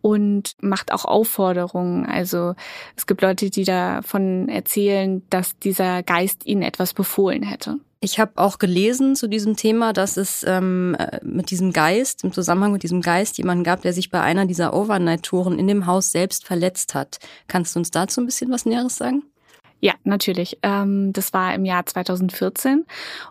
und 0.00 0.56
macht 0.60 0.92
auch 0.92 1.04
Aufforderungen. 1.04 2.04
Also 2.06 2.54
es 2.96 3.06
gibt 3.06 3.22
Leute, 3.22 3.50
die 3.50 3.64
davon 3.64 4.48
erzählen, 4.48 5.22
dass 5.30 5.58
dieser 5.58 6.02
Geist 6.02 6.44
ihnen 6.44 6.62
etwas 6.62 6.92
befohlen 6.92 7.42
hätte. 7.42 7.76
Ich 8.04 8.18
habe 8.18 8.32
auch 8.34 8.58
gelesen 8.58 9.14
zu 9.14 9.28
diesem 9.28 9.54
Thema, 9.54 9.92
dass 9.92 10.16
es 10.16 10.44
ähm, 10.44 10.96
äh, 10.98 11.20
mit 11.22 11.52
diesem 11.52 11.72
Geist, 11.72 12.24
im 12.24 12.32
Zusammenhang 12.32 12.72
mit 12.72 12.82
diesem 12.82 13.00
Geist, 13.00 13.38
jemanden 13.38 13.62
gab, 13.62 13.82
der 13.82 13.92
sich 13.92 14.10
bei 14.10 14.20
einer 14.20 14.44
dieser 14.44 14.74
Overnight-Touren 14.74 15.56
in 15.56 15.68
dem 15.68 15.86
Haus 15.86 16.10
selbst 16.10 16.44
verletzt 16.44 16.96
hat. 16.96 17.20
Kannst 17.46 17.76
du 17.76 17.78
uns 17.78 17.92
dazu 17.92 18.20
ein 18.20 18.26
bisschen 18.26 18.50
was 18.50 18.66
Näheres 18.66 18.96
sagen? 18.96 19.22
Ja, 19.84 19.94
natürlich. 20.04 20.58
Ähm, 20.62 21.12
das 21.12 21.32
war 21.32 21.52
im 21.56 21.64
Jahr 21.64 21.84
2014 21.84 22.86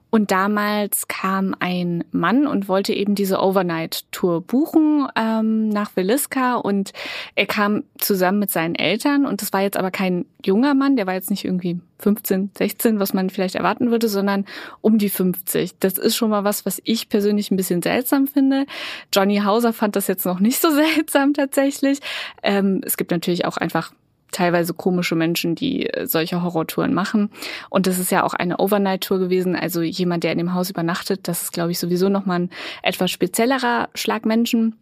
und 0.09 0.31
damals 0.31 1.07
kam 1.07 1.55
ein 1.57 2.03
Mann 2.11 2.45
und 2.45 2.67
wollte 2.67 2.93
eben 2.93 3.15
diese 3.15 3.39
Overnight-Tour 3.39 4.41
buchen 4.41 5.07
ähm, 5.15 5.69
nach 5.69 5.95
Williska 5.95 6.55
und 6.55 6.91
er 7.35 7.45
kam 7.45 7.85
zusammen 7.97 8.39
mit 8.39 8.51
seinen 8.51 8.75
Eltern 8.75 9.25
und 9.25 9.41
das 9.41 9.53
war 9.53 9.61
jetzt 9.61 9.77
aber 9.77 9.91
kein 9.91 10.25
junger 10.45 10.73
Mann, 10.73 10.97
der 10.97 11.07
war 11.07 11.13
jetzt 11.13 11.29
nicht 11.29 11.45
irgendwie 11.45 11.79
15, 11.99 12.51
16, 12.57 12.99
was 12.99 13.13
man 13.13 13.29
vielleicht 13.29 13.55
erwarten 13.55 13.89
würde, 13.89 14.09
sondern 14.09 14.43
um 14.81 14.97
die 14.97 15.09
50. 15.09 15.79
Das 15.79 15.93
ist 15.93 16.17
schon 16.17 16.31
mal 16.31 16.43
was, 16.43 16.65
was 16.65 16.81
ich 16.83 17.07
persönlich 17.07 17.49
ein 17.49 17.55
bisschen 17.55 17.81
seltsam 17.81 18.27
finde. 18.27 18.65
Johnny 19.13 19.37
Hauser 19.37 19.71
fand 19.71 19.95
das 19.95 20.07
jetzt 20.07 20.25
noch 20.25 20.41
nicht 20.41 20.59
so 20.59 20.69
seltsam 20.95 21.33
tatsächlich. 21.33 21.99
Ähm, 22.43 22.81
es 22.85 22.97
gibt 22.97 23.11
natürlich 23.11 23.45
auch 23.45 23.55
einfach 23.55 23.93
teilweise 24.31 24.73
komische 24.73 25.15
Menschen, 25.15 25.55
die 25.55 25.87
äh, 25.87 26.07
solche 26.07 26.41
Horrortouren 26.41 26.93
machen. 26.93 27.29
Und 27.69 27.87
das 27.87 27.99
ist 27.99 28.11
ja 28.11 28.23
auch 28.23 28.33
eine 28.33 28.57
Overnight-Tour 28.57 29.19
gewesen. 29.19 29.55
Also 29.55 29.81
jemand, 29.81 30.23
der 30.23 30.31
in 30.31 30.37
dem 30.37 30.53
Haus 30.53 30.69
übernachtet, 30.69 31.27
das 31.27 31.43
ist, 31.43 31.53
glaube 31.53 31.71
ich, 31.71 31.79
sowieso 31.79 32.09
nochmal 32.09 32.41
ein 32.41 32.49
etwas 32.83 33.11
speziellerer 33.11 33.89
Schlag 33.93 34.25
Menschen. 34.25 34.75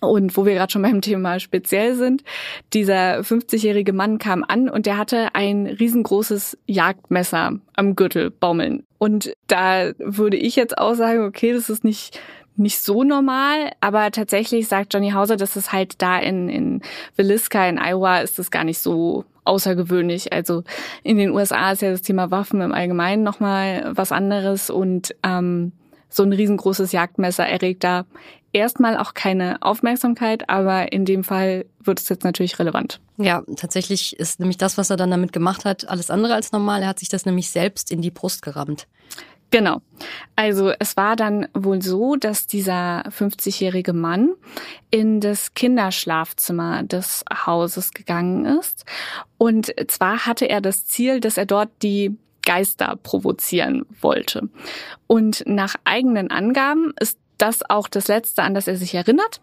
Und 0.00 0.36
wo 0.36 0.44
wir 0.44 0.54
gerade 0.54 0.70
schon 0.70 0.82
beim 0.82 1.00
Thema 1.00 1.40
speziell 1.40 1.94
sind, 1.94 2.22
dieser 2.74 3.20
50-jährige 3.20 3.94
Mann 3.94 4.18
kam 4.18 4.44
an 4.46 4.68
und 4.68 4.84
der 4.84 4.98
hatte 4.98 5.34
ein 5.34 5.66
riesengroßes 5.66 6.58
Jagdmesser 6.66 7.58
am 7.74 7.96
Gürtel 7.96 8.30
baumeln. 8.30 8.84
Und 8.98 9.32
da 9.46 9.92
würde 9.98 10.36
ich 10.36 10.54
jetzt 10.56 10.76
auch 10.76 10.94
sagen, 10.94 11.24
okay, 11.24 11.52
das 11.52 11.70
ist 11.70 11.82
nicht 11.82 12.20
nicht 12.58 12.80
so 12.80 13.04
normal, 13.04 13.72
aber 13.80 14.10
tatsächlich 14.10 14.68
sagt 14.68 14.94
Johnny 14.94 15.10
Hauser, 15.10 15.36
dass 15.36 15.56
es 15.56 15.72
halt 15.72 16.00
da 16.02 16.18
in, 16.18 16.48
in 16.48 16.82
Williska 17.16 17.68
in 17.68 17.78
Iowa 17.78 18.18
ist 18.18 18.38
das 18.38 18.50
gar 18.50 18.64
nicht 18.64 18.78
so 18.78 19.24
außergewöhnlich. 19.44 20.32
Also 20.32 20.64
in 21.02 21.16
den 21.16 21.30
USA 21.30 21.72
ist 21.72 21.82
ja 21.82 21.90
das 21.90 22.02
Thema 22.02 22.30
Waffen 22.30 22.60
im 22.60 22.72
Allgemeinen 22.72 23.22
nochmal 23.22 23.92
was 23.94 24.12
anderes 24.12 24.70
und 24.70 25.14
ähm, 25.22 25.72
so 26.08 26.22
ein 26.22 26.32
riesengroßes 26.32 26.92
Jagdmesser 26.92 27.46
erregt 27.46 27.84
da 27.84 28.04
erstmal 28.52 28.96
auch 28.96 29.14
keine 29.14 29.60
Aufmerksamkeit, 29.60 30.48
aber 30.48 30.92
in 30.92 31.04
dem 31.04 31.24
Fall 31.24 31.66
wird 31.82 32.00
es 32.00 32.08
jetzt 32.08 32.24
natürlich 32.24 32.58
relevant. 32.58 33.00
Ja, 33.18 33.42
tatsächlich 33.56 34.18
ist 34.18 34.40
nämlich 34.40 34.56
das, 34.56 34.78
was 34.78 34.90
er 34.90 34.96
dann 34.96 35.10
damit 35.10 35.32
gemacht 35.32 35.64
hat, 35.64 35.88
alles 35.88 36.10
andere 36.10 36.34
als 36.34 36.52
normal. 36.52 36.82
Er 36.82 36.88
hat 36.88 36.98
sich 36.98 37.08
das 37.08 37.26
nämlich 37.26 37.50
selbst 37.50 37.92
in 37.92 38.00
die 38.00 38.10
Brust 38.10 38.42
gerammt. 38.42 38.86
Genau. 39.50 39.80
Also 40.34 40.72
es 40.78 40.96
war 40.96 41.16
dann 41.16 41.48
wohl 41.54 41.80
so, 41.80 42.16
dass 42.16 42.46
dieser 42.46 43.02
50-jährige 43.08 43.92
Mann 43.92 44.34
in 44.90 45.20
das 45.20 45.54
Kinderschlafzimmer 45.54 46.82
des 46.82 47.24
Hauses 47.46 47.92
gegangen 47.92 48.44
ist. 48.44 48.84
Und 49.38 49.72
zwar 49.88 50.26
hatte 50.26 50.46
er 50.48 50.60
das 50.60 50.86
Ziel, 50.86 51.20
dass 51.20 51.38
er 51.38 51.46
dort 51.46 51.70
die 51.82 52.16
Geister 52.44 52.96
provozieren 53.02 53.86
wollte. 54.00 54.48
Und 55.06 55.44
nach 55.46 55.74
eigenen 55.84 56.30
Angaben 56.30 56.92
ist 56.98 57.18
das 57.38 57.68
auch 57.68 57.88
das 57.88 58.08
Letzte, 58.08 58.42
an 58.42 58.54
das 58.54 58.66
er 58.66 58.76
sich 58.76 58.94
erinnert. 58.94 59.40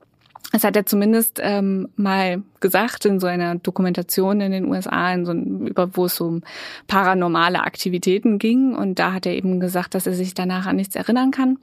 Das 0.54 0.64
hat 0.64 0.76
er 0.76 0.86
zumindest 0.86 1.40
ähm, 1.42 1.90
mal 1.96 2.44
gesagt 2.60 3.06
in 3.06 3.20
so 3.20 3.26
einer 3.26 3.56
Dokumentation 3.56 4.40
in 4.40 4.52
den 4.52 4.66
USA, 4.66 5.12
in 5.12 5.26
so 5.26 5.32
einem, 5.32 5.66
über, 5.66 5.98
wo 5.98 6.06
es 6.06 6.22
um 6.22 6.44
paranormale 6.88 7.62
Aktivitäten 7.62 8.38
ging. 8.38 8.76
Und 8.76 9.00
da 9.00 9.14
hat 9.14 9.26
er 9.26 9.34
eben 9.34 9.60
gesagt, 9.60 9.96
dass 9.96 10.06
er 10.06 10.14
sich 10.14 10.36
danach 10.36 10.68
an 10.68 10.76
nichts 10.76 10.96
erinnern 10.96 11.32
kann 11.32 11.58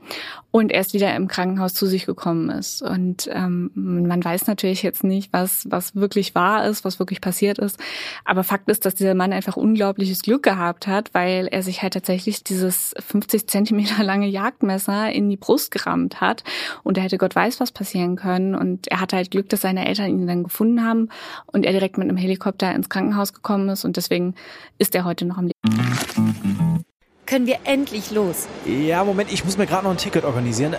und 0.51 0.73
erst 0.73 0.93
wieder 0.93 1.15
im 1.15 1.29
Krankenhaus 1.29 1.73
zu 1.73 1.87
sich 1.87 2.05
gekommen 2.05 2.51
ist. 2.51 2.83
Und 2.83 3.31
ähm, 3.33 3.71
man 3.75 4.25
weiß 4.25 4.49
natürlich 4.49 4.83
jetzt 4.83 5.05
nicht, 5.05 5.33
was, 5.33 5.67
was 5.71 5.95
wirklich 5.95 6.35
wahr 6.35 6.67
ist, 6.67 6.85
was 6.85 6.99
wirklich 6.99 7.21
passiert 7.21 7.61
ist. 7.61 7.79
Aber 8.25 8.43
Fakt 8.43 8.69
ist, 8.69 8.85
dass 8.85 8.97
dieser 8.97 9.15
Mann 9.15 9.33
einfach 9.33 9.57
unglaubliches 9.57 10.23
Glück 10.23 10.43
gehabt 10.43 10.89
hat, 10.89 11.15
weil 11.15 11.47
er 11.47 11.63
sich 11.63 11.83
halt 11.83 11.95
tatsächlich 11.95 12.43
dieses 12.43 12.93
50 12.99 13.47
Zentimeter 13.47 14.03
lange 14.03 14.27
Jagdmesser 14.27 15.13
in 15.13 15.31
die 15.31 15.37
Brust 15.37 15.71
gerammt 15.71 16.21
hat. 16.21 16.43
Und 16.83 16.99
er 16.99 17.05
hätte 17.05 17.19
Gott 17.19 17.37
weiß, 17.37 17.61
was 17.61 17.71
passieren 17.71 18.17
können. 18.17 18.57
Und 18.57 18.80
und 18.81 18.89
er 18.89 19.01
hatte 19.01 19.17
halt 19.17 19.31
Glück, 19.31 19.49
dass 19.51 19.61
seine 19.61 19.87
Eltern 19.87 20.09
ihn 20.09 20.27
dann 20.27 20.45
gefunden 20.45 20.83
haben 20.83 21.11
und 21.47 21.67
er 21.67 21.73
direkt 21.73 21.99
mit 21.99 22.09
einem 22.09 22.17
Helikopter 22.17 22.75
ins 22.75 22.89
Krankenhaus 22.89 23.35
gekommen 23.35 23.69
ist. 23.69 23.85
Und 23.85 23.99
deswegen 23.99 24.35
ist 24.79 24.95
er 24.95 25.05
heute 25.05 25.27
noch 25.27 25.37
am 25.37 25.49
Leben. 25.49 26.85
Können 27.27 27.47
wir 27.47 27.59
endlich 27.65 28.11
los? 28.11 28.49
Ja, 28.65 29.05
Moment, 29.05 29.31
ich 29.31 29.45
muss 29.45 29.59
mir 29.59 29.67
gerade 29.67 29.85
noch 29.85 29.91
ein 29.91 29.99
Ticket 29.99 30.25
organisieren. 30.25 30.73
Äh, 30.73 30.79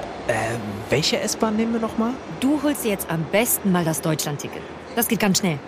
welche 0.89 1.19
S-Bahn 1.19 1.55
nehmen 1.55 1.73
wir 1.73 1.79
nochmal? 1.79 2.11
Du 2.39 2.61
holst 2.63 2.83
dir 2.83 2.89
jetzt 2.89 3.09
am 3.09 3.23
besten 3.31 3.71
mal 3.71 3.85
das 3.85 4.01
Deutschland-Ticket. 4.01 4.61
Das 4.95 5.07
geht 5.07 5.19
ganz 5.19 5.37
schnell. 5.37 5.59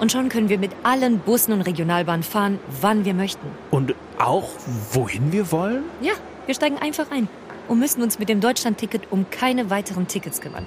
Und 0.00 0.10
schon 0.10 0.28
können 0.28 0.48
wir 0.48 0.58
mit 0.58 0.72
allen 0.82 1.20
Bussen 1.20 1.52
und 1.52 1.62
Regionalbahnen 1.62 2.24
fahren, 2.24 2.58
wann 2.80 3.04
wir 3.04 3.14
möchten. 3.14 3.46
Und 3.70 3.94
auch 4.18 4.48
wohin 4.90 5.30
wir 5.30 5.52
wollen? 5.52 5.84
Ja, 6.02 6.12
wir 6.46 6.54
steigen 6.54 6.78
einfach 6.78 7.12
ein 7.12 7.28
und 7.68 7.78
müssen 7.78 8.02
uns 8.02 8.18
mit 8.18 8.28
dem 8.28 8.40
Deutschland-Ticket 8.40 9.12
um 9.12 9.30
keine 9.30 9.70
weiteren 9.70 10.08
Tickets 10.08 10.40
kümmern. 10.40 10.66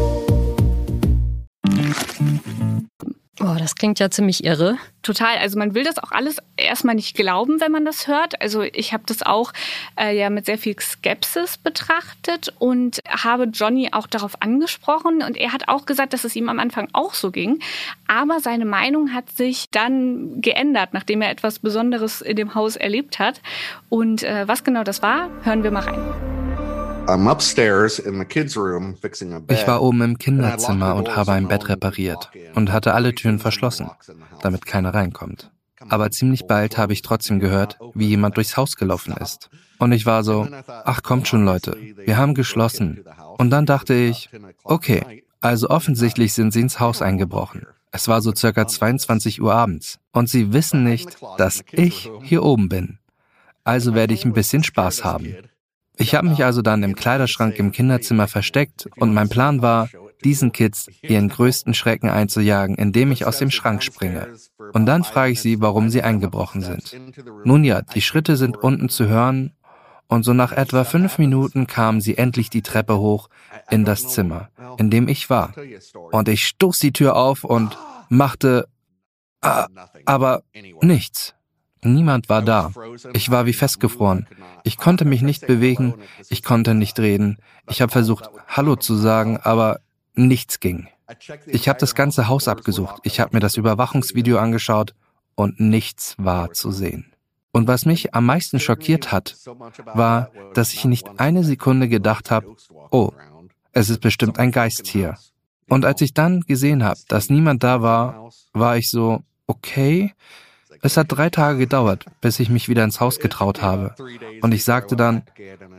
Oh, 3.43 3.55
das 3.57 3.75
klingt 3.75 3.99
ja 3.99 4.11
ziemlich 4.11 4.43
irre. 4.43 4.77
Total. 5.01 5.37
Also 5.37 5.57
man 5.57 5.73
will 5.73 5.83
das 5.83 5.97
auch 5.97 6.11
alles 6.11 6.37
erstmal 6.57 6.93
nicht 6.93 7.15
glauben, 7.15 7.59
wenn 7.59 7.71
man 7.71 7.85
das 7.85 8.07
hört. 8.07 8.39
Also 8.39 8.61
ich 8.61 8.93
habe 8.93 9.03
das 9.07 9.23
auch 9.23 9.51
äh, 9.99 10.15
ja 10.15 10.29
mit 10.29 10.45
sehr 10.45 10.59
viel 10.59 10.79
Skepsis 10.79 11.57
betrachtet 11.57 12.53
und 12.59 12.99
habe 13.09 13.45
Johnny 13.45 13.89
auch 13.93 14.05
darauf 14.05 14.39
angesprochen. 14.41 15.23
Und 15.23 15.37
er 15.37 15.53
hat 15.53 15.69
auch 15.69 15.87
gesagt, 15.87 16.13
dass 16.13 16.23
es 16.23 16.35
ihm 16.35 16.49
am 16.49 16.59
Anfang 16.59 16.87
auch 16.93 17.15
so 17.15 17.31
ging. 17.31 17.59
Aber 18.07 18.39
seine 18.41 18.65
Meinung 18.65 19.13
hat 19.13 19.31
sich 19.31 19.69
dann 19.71 20.39
geändert, 20.41 20.93
nachdem 20.93 21.23
er 21.23 21.31
etwas 21.31 21.57
Besonderes 21.57 22.21
in 22.21 22.35
dem 22.35 22.53
Haus 22.53 22.75
erlebt 22.75 23.17
hat. 23.17 23.41
Und 23.89 24.21
äh, 24.21 24.47
was 24.47 24.63
genau 24.63 24.83
das 24.83 25.01
war, 25.01 25.29
hören 25.43 25.63
wir 25.63 25.71
mal 25.71 25.83
rein. 25.83 26.30
Ich 29.49 29.67
war 29.67 29.81
oben 29.81 30.01
im 30.01 30.17
Kinderzimmer 30.17 30.95
und 30.95 31.15
habe 31.15 31.31
ein 31.33 31.47
Bett 31.47 31.67
repariert 31.67 32.29
und 32.55 32.71
hatte 32.71 32.93
alle 32.93 33.13
Türen 33.15 33.39
verschlossen, 33.39 33.89
damit 34.41 34.65
keiner 34.65 34.93
reinkommt. 34.93 35.51
Aber 35.89 36.11
ziemlich 36.11 36.45
bald 36.45 36.77
habe 36.77 36.93
ich 36.93 37.01
trotzdem 37.01 37.39
gehört, 37.39 37.79
wie 37.93 38.07
jemand 38.07 38.37
durchs 38.37 38.55
Haus 38.55 38.75
gelaufen 38.75 39.15
ist. 39.19 39.49
Und 39.79 39.91
ich 39.91 40.05
war 40.05 40.23
so, 40.23 40.47
ach 40.67 41.01
kommt 41.01 41.27
schon 41.27 41.43
Leute, 41.43 41.75
wir 42.05 42.17
haben 42.17 42.35
geschlossen. 42.35 43.03
Und 43.37 43.49
dann 43.49 43.65
dachte 43.65 43.93
ich, 43.93 44.29
okay, 44.63 45.23
also 45.39 45.69
offensichtlich 45.69 46.33
sind 46.33 46.53
sie 46.53 46.61
ins 46.61 46.79
Haus 46.79 47.01
eingebrochen. 47.01 47.65
Es 47.91 48.07
war 48.07 48.21
so 48.21 48.33
circa 48.33 48.67
22 48.67 49.41
Uhr 49.41 49.53
abends. 49.53 49.99
Und 50.11 50.29
sie 50.29 50.53
wissen 50.53 50.83
nicht, 50.83 51.17
dass 51.37 51.63
ich 51.71 52.09
hier 52.21 52.43
oben 52.43 52.69
bin. 52.69 52.99
Also 53.63 53.93
werde 53.95 54.13
ich 54.13 54.23
ein 54.23 54.33
bisschen 54.33 54.63
Spaß 54.63 55.03
haben. 55.03 55.35
Ich 55.97 56.15
habe 56.15 56.29
mich 56.29 56.43
also 56.43 56.61
dann 56.61 56.83
im 56.83 56.95
Kleiderschrank 56.95 57.59
im 57.59 57.71
Kinderzimmer 57.71 58.27
versteckt 58.27 58.87
und 58.97 59.13
mein 59.13 59.29
Plan 59.29 59.61
war, 59.61 59.89
diesen 60.23 60.51
Kids 60.51 60.87
ihren 61.01 61.29
größten 61.29 61.73
Schrecken 61.73 62.09
einzujagen, 62.09 62.75
indem 62.75 63.11
ich 63.11 63.25
aus 63.25 63.39
dem 63.39 63.51
Schrank 63.51 63.83
springe. 63.83 64.33
Und 64.73 64.85
dann 64.85 65.03
frage 65.03 65.31
ich 65.31 65.41
sie, 65.41 65.61
warum 65.61 65.89
sie 65.89 66.03
eingebrochen 66.03 66.61
sind. 66.61 66.95
Nun 67.43 67.63
ja, 67.63 67.81
die 67.81 68.01
Schritte 68.01 68.37
sind 68.37 68.57
unten 68.57 68.89
zu 68.89 69.07
hören 69.07 69.53
und 70.07 70.23
so 70.23 70.33
nach 70.33 70.51
etwa 70.51 70.83
fünf 70.83 71.17
Minuten 71.17 71.67
kamen 71.67 72.01
sie 72.01 72.17
endlich 72.17 72.49
die 72.49 72.61
Treppe 72.61 72.97
hoch 72.97 73.29
in 73.69 73.85
das 73.85 74.09
Zimmer, 74.09 74.49
in 74.77 74.89
dem 74.89 75.07
ich 75.07 75.29
war. 75.29 75.53
Und 76.11 76.27
ich 76.27 76.45
stoß 76.47 76.79
die 76.79 76.91
Tür 76.91 77.15
auf 77.15 77.43
und 77.43 77.77
machte, 78.09 78.67
äh, 79.41 79.63
aber 80.05 80.43
nichts. 80.81 81.33
Niemand 81.83 82.29
war 82.29 82.41
da. 82.41 82.71
Ich 83.13 83.31
war 83.31 83.45
wie 83.45 83.53
festgefroren. 83.53 84.27
Ich 84.63 84.77
konnte 84.77 85.05
mich 85.05 85.21
nicht 85.21 85.47
bewegen, 85.47 85.95
ich 86.29 86.43
konnte 86.43 86.75
nicht 86.75 86.99
reden. 86.99 87.37
Ich 87.69 87.81
habe 87.81 87.91
versucht, 87.91 88.29
Hallo 88.47 88.75
zu 88.75 88.95
sagen, 88.95 89.37
aber 89.37 89.79
nichts 90.13 90.59
ging. 90.59 90.87
Ich 91.47 91.67
habe 91.67 91.79
das 91.79 91.95
ganze 91.95 92.27
Haus 92.27 92.47
abgesucht. 92.47 92.95
Ich 93.03 93.19
habe 93.19 93.35
mir 93.35 93.39
das 93.39 93.57
Überwachungsvideo 93.57 94.37
angeschaut 94.37 94.93
und 95.35 95.59
nichts 95.59 96.15
war 96.17 96.53
zu 96.53 96.71
sehen. 96.71 97.11
Und 97.51 97.67
was 97.67 97.85
mich 97.85 98.13
am 98.13 98.25
meisten 98.25 98.59
schockiert 98.59 99.11
hat, 99.11 99.35
war, 99.93 100.31
dass 100.53 100.73
ich 100.73 100.85
nicht 100.85 101.19
eine 101.19 101.43
Sekunde 101.43 101.89
gedacht 101.89 102.31
habe, 102.31 102.55
oh, 102.91 103.11
es 103.73 103.89
ist 103.89 104.01
bestimmt 104.01 104.39
ein 104.39 104.51
Geist 104.51 104.87
hier. 104.87 105.17
Und 105.67 105.85
als 105.85 106.01
ich 106.01 106.13
dann 106.13 106.41
gesehen 106.41 106.83
habe, 106.83 106.99
dass 107.07 107.29
niemand 107.29 107.63
da 107.63 107.81
war, 107.81 108.29
war 108.53 108.77
ich 108.77 108.89
so, 108.89 109.23
okay, 109.47 110.13
es 110.81 110.97
hat 110.97 111.07
drei 111.09 111.29
Tage 111.29 111.59
gedauert, 111.59 112.05
bis 112.21 112.39
ich 112.39 112.49
mich 112.49 112.67
wieder 112.69 112.83
ins 112.83 112.99
Haus 112.99 113.19
getraut 113.19 113.61
habe. 113.61 113.95
Und 114.41 114.53
ich 114.53 114.63
sagte 114.63 114.95
dann, 114.95 115.23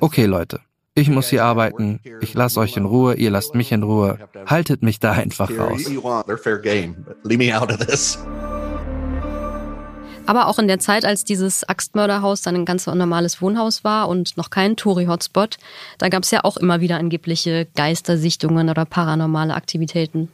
okay 0.01 0.27
Leute, 0.27 0.61
ich 0.95 1.09
muss 1.09 1.29
hier 1.29 1.45
arbeiten, 1.45 2.01
ich 2.21 2.35
lasse 2.35 2.61
euch 2.61 2.77
in 2.77 2.85
Ruhe, 2.85 3.15
ihr 3.15 3.31
lasst 3.31 3.55
mich 3.55 3.73
in 3.73 3.83
Ruhe, 3.83 4.19
haltet 4.47 4.83
mich 4.83 5.01
da 5.01 5.13
einfach 5.13 5.51
raus. 5.51 5.91
Aber 10.25 10.47
auch 10.47 10.59
in 10.59 10.69
der 10.69 10.79
Zeit, 10.79 11.05
als 11.05 11.25
dieses 11.25 11.65
Axtmörderhaus 11.69 12.43
dann 12.43 12.55
ein 12.55 12.65
ganz 12.65 12.87
normales 12.87 13.43
Wohnhaus 13.43 13.83
war 13.83 14.09
und 14.09 14.37
noch 14.37 14.51
kein 14.51 14.77
Touri-Hotspot, 14.77 15.57
da 15.99 16.09
gab 16.11 16.23
es 16.23 16.31
ja 16.31 16.45
auch 16.45 16.57
immer 16.57 16.81
wieder 16.81 16.97
angebliche 16.99 17.67
Geistersichtungen 17.75 18.71
oder 18.71 18.85
paranormale 18.85 19.55
Aktivitäten. 19.55 20.29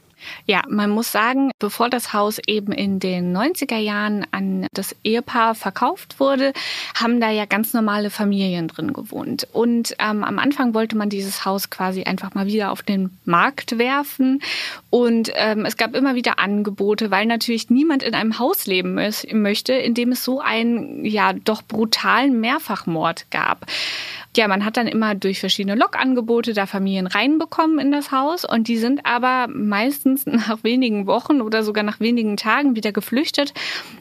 Ja, 0.45 0.61
man 0.67 0.89
muss 0.89 1.11
sagen, 1.11 1.51
bevor 1.59 1.89
das 1.89 2.13
Haus 2.13 2.39
eben 2.47 2.71
in 2.71 2.99
den 2.99 3.35
90er 3.35 3.77
Jahren 3.77 4.25
an 4.31 4.67
das 4.73 4.95
Ehepaar 5.03 5.55
verkauft 5.55 6.19
wurde, 6.19 6.53
haben 6.95 7.19
da 7.19 7.29
ja 7.29 7.45
ganz 7.45 7.73
normale 7.73 8.09
Familien 8.09 8.67
drin 8.67 8.93
gewohnt. 8.93 9.47
Und 9.53 9.95
ähm, 9.99 10.23
am 10.23 10.39
Anfang 10.39 10.73
wollte 10.73 10.97
man 10.97 11.09
dieses 11.09 11.45
Haus 11.45 11.69
quasi 11.69 12.03
einfach 12.03 12.33
mal 12.33 12.47
wieder 12.47 12.71
auf 12.71 12.81
den 12.81 13.17
Markt 13.25 13.77
werfen. 13.77 14.41
Und 14.89 15.31
ähm, 15.35 15.65
es 15.65 15.77
gab 15.77 15.95
immer 15.95 16.15
wieder 16.15 16.39
Angebote, 16.39 17.11
weil 17.11 17.25
natürlich 17.25 17.69
niemand 17.69 18.03
in 18.03 18.13
einem 18.13 18.39
Haus 18.39 18.65
leben 18.65 18.95
möchte, 18.95 19.73
in 19.73 19.93
dem 19.93 20.11
es 20.11 20.23
so 20.23 20.39
einen 20.39 21.05
ja 21.05 21.33
doch 21.33 21.61
brutalen 21.61 22.39
Mehrfachmord 22.39 23.29
gab 23.31 23.65
ja, 24.39 24.47
man 24.47 24.63
hat 24.63 24.77
dann 24.77 24.87
immer 24.87 25.15
durch 25.15 25.41
verschiedene 25.41 25.75
Lokangebote 25.75 26.53
da 26.53 26.65
Familien 26.65 27.07
reinbekommen 27.07 27.77
in 27.77 27.91
das 27.91 28.13
Haus 28.13 28.45
und 28.45 28.69
die 28.69 28.77
sind 28.77 29.05
aber 29.05 29.47
meistens 29.53 30.25
nach 30.25 30.63
wenigen 30.63 31.07
Wochen 31.07 31.41
oder 31.41 31.61
sogar 31.61 31.83
nach 31.83 31.99
wenigen 31.99 32.37
Tagen 32.37 32.73
wieder 32.73 32.93
geflüchtet, 32.93 33.53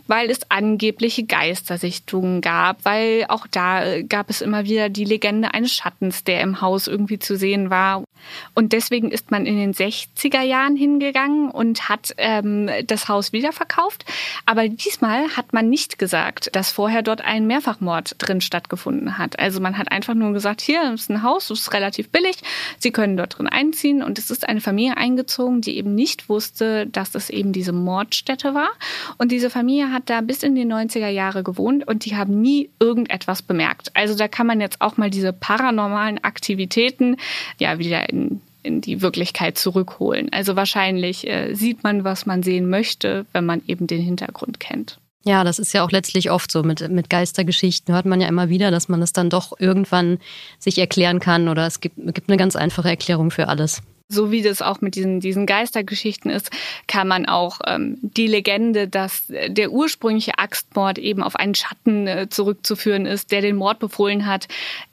weil 0.07 0.31
es 0.31 0.48
angebliche 0.48 1.24
Geistersichtungen 1.24 2.40
gab, 2.40 2.85
weil 2.85 3.24
auch 3.29 3.48
da 3.48 3.85
äh, 3.85 4.05
gab 4.05 4.31
es 4.31 4.40
immer 4.40 4.64
wieder 4.64 4.88
die 4.88 5.05
Legende 5.05 5.55
eines 5.55 5.72
Schattens, 5.72 6.22
der 6.22 6.40
im 6.40 6.61
Haus 6.61 6.87
irgendwie 6.87 7.18
zu 7.18 7.37
sehen 7.37 7.68
war. 7.68 8.05
Und 8.54 8.72
deswegen 8.72 9.11
ist 9.11 9.31
man 9.31 9.46
in 9.46 9.57
den 9.57 9.74
60er 9.74 10.42
Jahren 10.42 10.76
hingegangen 10.76 11.50
und 11.50 11.88
hat 11.88 12.14
ähm, 12.16 12.70
das 12.87 13.09
Haus 13.09 13.33
wiederverkauft. 13.33 14.04
Aber 14.46 14.68
diesmal 14.68 15.37
hat 15.37 15.52
man 15.52 15.68
nicht 15.68 15.98
gesagt, 15.98 16.54
dass 16.54 16.72
vorher 16.72 17.02
dort 17.02 17.22
ein 17.22 17.46
Mehrfachmord 17.46 18.16
drin 18.18 18.40
stattgefunden 18.40 19.18
hat. 19.18 19.38
Also 19.38 19.61
man 19.61 19.78
hat 19.78 19.90
einfach 19.90 20.14
nur 20.14 20.33
gesagt, 20.33 20.61
hier 20.61 20.92
ist 20.92 21.11
ein 21.11 21.22
Haus, 21.22 21.50
es 21.50 21.61
ist 21.61 21.72
relativ 21.72 22.11
billig, 22.11 22.37
Sie 22.78 22.90
können 22.90 23.16
dort 23.16 23.38
drin 23.38 23.48
einziehen. 23.48 24.02
Und 24.02 24.18
es 24.18 24.31
ist 24.31 24.48
eine 24.48 24.61
Familie 24.61 24.96
eingezogen, 24.96 25.61
die 25.61 25.76
eben 25.76 25.94
nicht 25.94 26.28
wusste, 26.28 26.87
dass 26.87 27.14
es 27.14 27.31
eben 27.31 27.52
diese 27.52 27.72
Mordstätte 27.72 28.54
war. 28.54 28.70
Und 29.18 29.33
diese 29.33 29.50
Familie 29.50 29.92
hat 29.92 30.11
da 30.11 30.20
bis 30.20 30.42
in 30.42 30.54
die 30.54 30.64
90er 30.64 31.09
Jahre 31.09 31.42
gewohnt 31.42 31.87
und 31.87 32.04
die 32.04 32.16
haben 32.16 32.40
nie 32.40 32.70
irgendetwas 32.81 33.42
bemerkt. 33.42 33.90
Also 33.94 34.14
da 34.14 34.28
kann 34.28 34.46
man 34.46 34.61
jetzt 34.61 34.81
auch 34.81 34.96
mal 34.96 35.11
diese 35.11 35.33
paranormalen 35.33 36.22
Aktivitäten 36.24 37.16
ja 37.59 37.78
wieder 37.78 38.08
in 38.09 38.40
in 38.62 38.81
die 38.81 39.03
Wirklichkeit 39.03 39.59
zurückholen. 39.59 40.29
Also 40.33 40.57
wahrscheinlich 40.57 41.27
äh, 41.27 41.55
sieht 41.55 41.83
man, 41.83 42.05
was 42.05 42.27
man 42.27 42.42
sehen 42.42 42.68
möchte, 42.68 43.27
wenn 43.33 43.47
man 43.47 43.62
eben 43.66 43.87
den 43.87 44.03
Hintergrund 44.03 44.61
kennt. 44.61 44.99
Ja, 45.25 45.44
das 45.44 45.59
ist 45.59 45.73
ja 45.73 45.85
auch 45.85 45.90
letztlich 45.90 46.31
oft 46.31 46.51
so. 46.51 46.62
Mit, 46.62 46.88
mit 46.90 47.11
Geistergeschichten 47.11 47.94
hört 47.94 48.07
man 48.07 48.21
ja 48.21 48.29
immer 48.29 48.49
wieder, 48.49 48.71
dass 48.71 48.88
man 48.88 49.03
es 49.03 49.12
dann 49.12 49.31
doch 49.31 49.59
irgendwann 49.59 50.18
sich 50.59 50.79
erklären 50.79 51.18
kann 51.18 51.49
oder 51.49 51.66
es 51.66 51.81
gibt, 51.81 51.97
gibt 52.14 52.29
eine 52.29 52.37
ganz 52.37 52.57
einfache 52.57 52.88
Erklärung 52.88 53.31
für 53.31 53.49
alles. 53.49 53.83
So 54.11 54.31
wie 54.31 54.40
das 54.40 54.62
auch 54.62 54.81
mit 54.81 54.94
diesen, 54.94 55.21
diesen 55.21 55.44
Geistergeschichten 55.44 56.31
ist, 56.31 56.51
kann 56.87 57.09
man 57.09 57.27
auch 57.27 57.61
ähm, 57.66 57.99
die 58.01 58.27
Legende, 58.27 58.88
dass 58.88 59.25
der 59.29 59.71
ursprüngliche 59.71 60.38
Axtmord 60.38 60.99
eben 60.99 61.23
auf 61.23 61.37
einen 61.37 61.55
Schatten 61.55 62.07
äh, 62.07 62.29
zurückzuführen 62.31 63.05
ist, 63.05 63.31
der 63.33 63.42
den 63.42 63.57
Mord 63.57 63.81
befohlen 63.81 64.25
hat, 64.25 64.49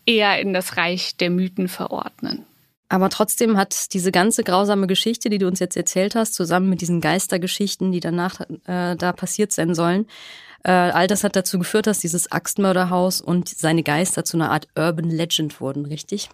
eher 0.06 0.38
in 0.42 0.54
das 0.54 0.76
Reich 0.76 1.16
der 1.16 1.30
Mythen 1.30 1.70
verordnen. 1.70 2.46
Aber 2.88 3.10
trotzdem 3.10 3.58
hat 3.58 3.94
diese 3.94 4.12
ganze 4.12 4.44
grausame 4.44 4.88
Geschichte, 4.88 5.30
die 5.30 5.40
du 5.40 5.48
uns 5.48 5.60
jetzt 5.60 5.76
erzählt 5.76 6.16
hast, 6.16 6.36
zusammen 6.36 6.70
mit 6.70 6.82
diesen 6.82 7.02
Geistergeschichten, 7.02 7.92
die 7.92 8.00
danach 8.00 8.42
äh, 8.68 8.96
da 8.96 9.12
passiert 9.12 9.52
sein 9.52 9.74
sollen, 9.74 10.06
äh, 10.64 10.72
all 10.72 11.06
das 11.08 11.24
hat 11.24 11.36
dazu 11.36 11.60
geführt, 11.60 11.86
dass 11.86 12.00
dieses 12.00 12.32
Axtmörderhaus 12.32 13.22
und 13.22 13.50
seine 13.50 13.84
Geister 13.84 14.26
zu 14.26 14.38
einer 14.38 14.52
Art 14.52 14.68
Urban 14.76 15.10
Legend 15.12 15.62
wurden, 15.62 15.86
richtig? 15.86 16.30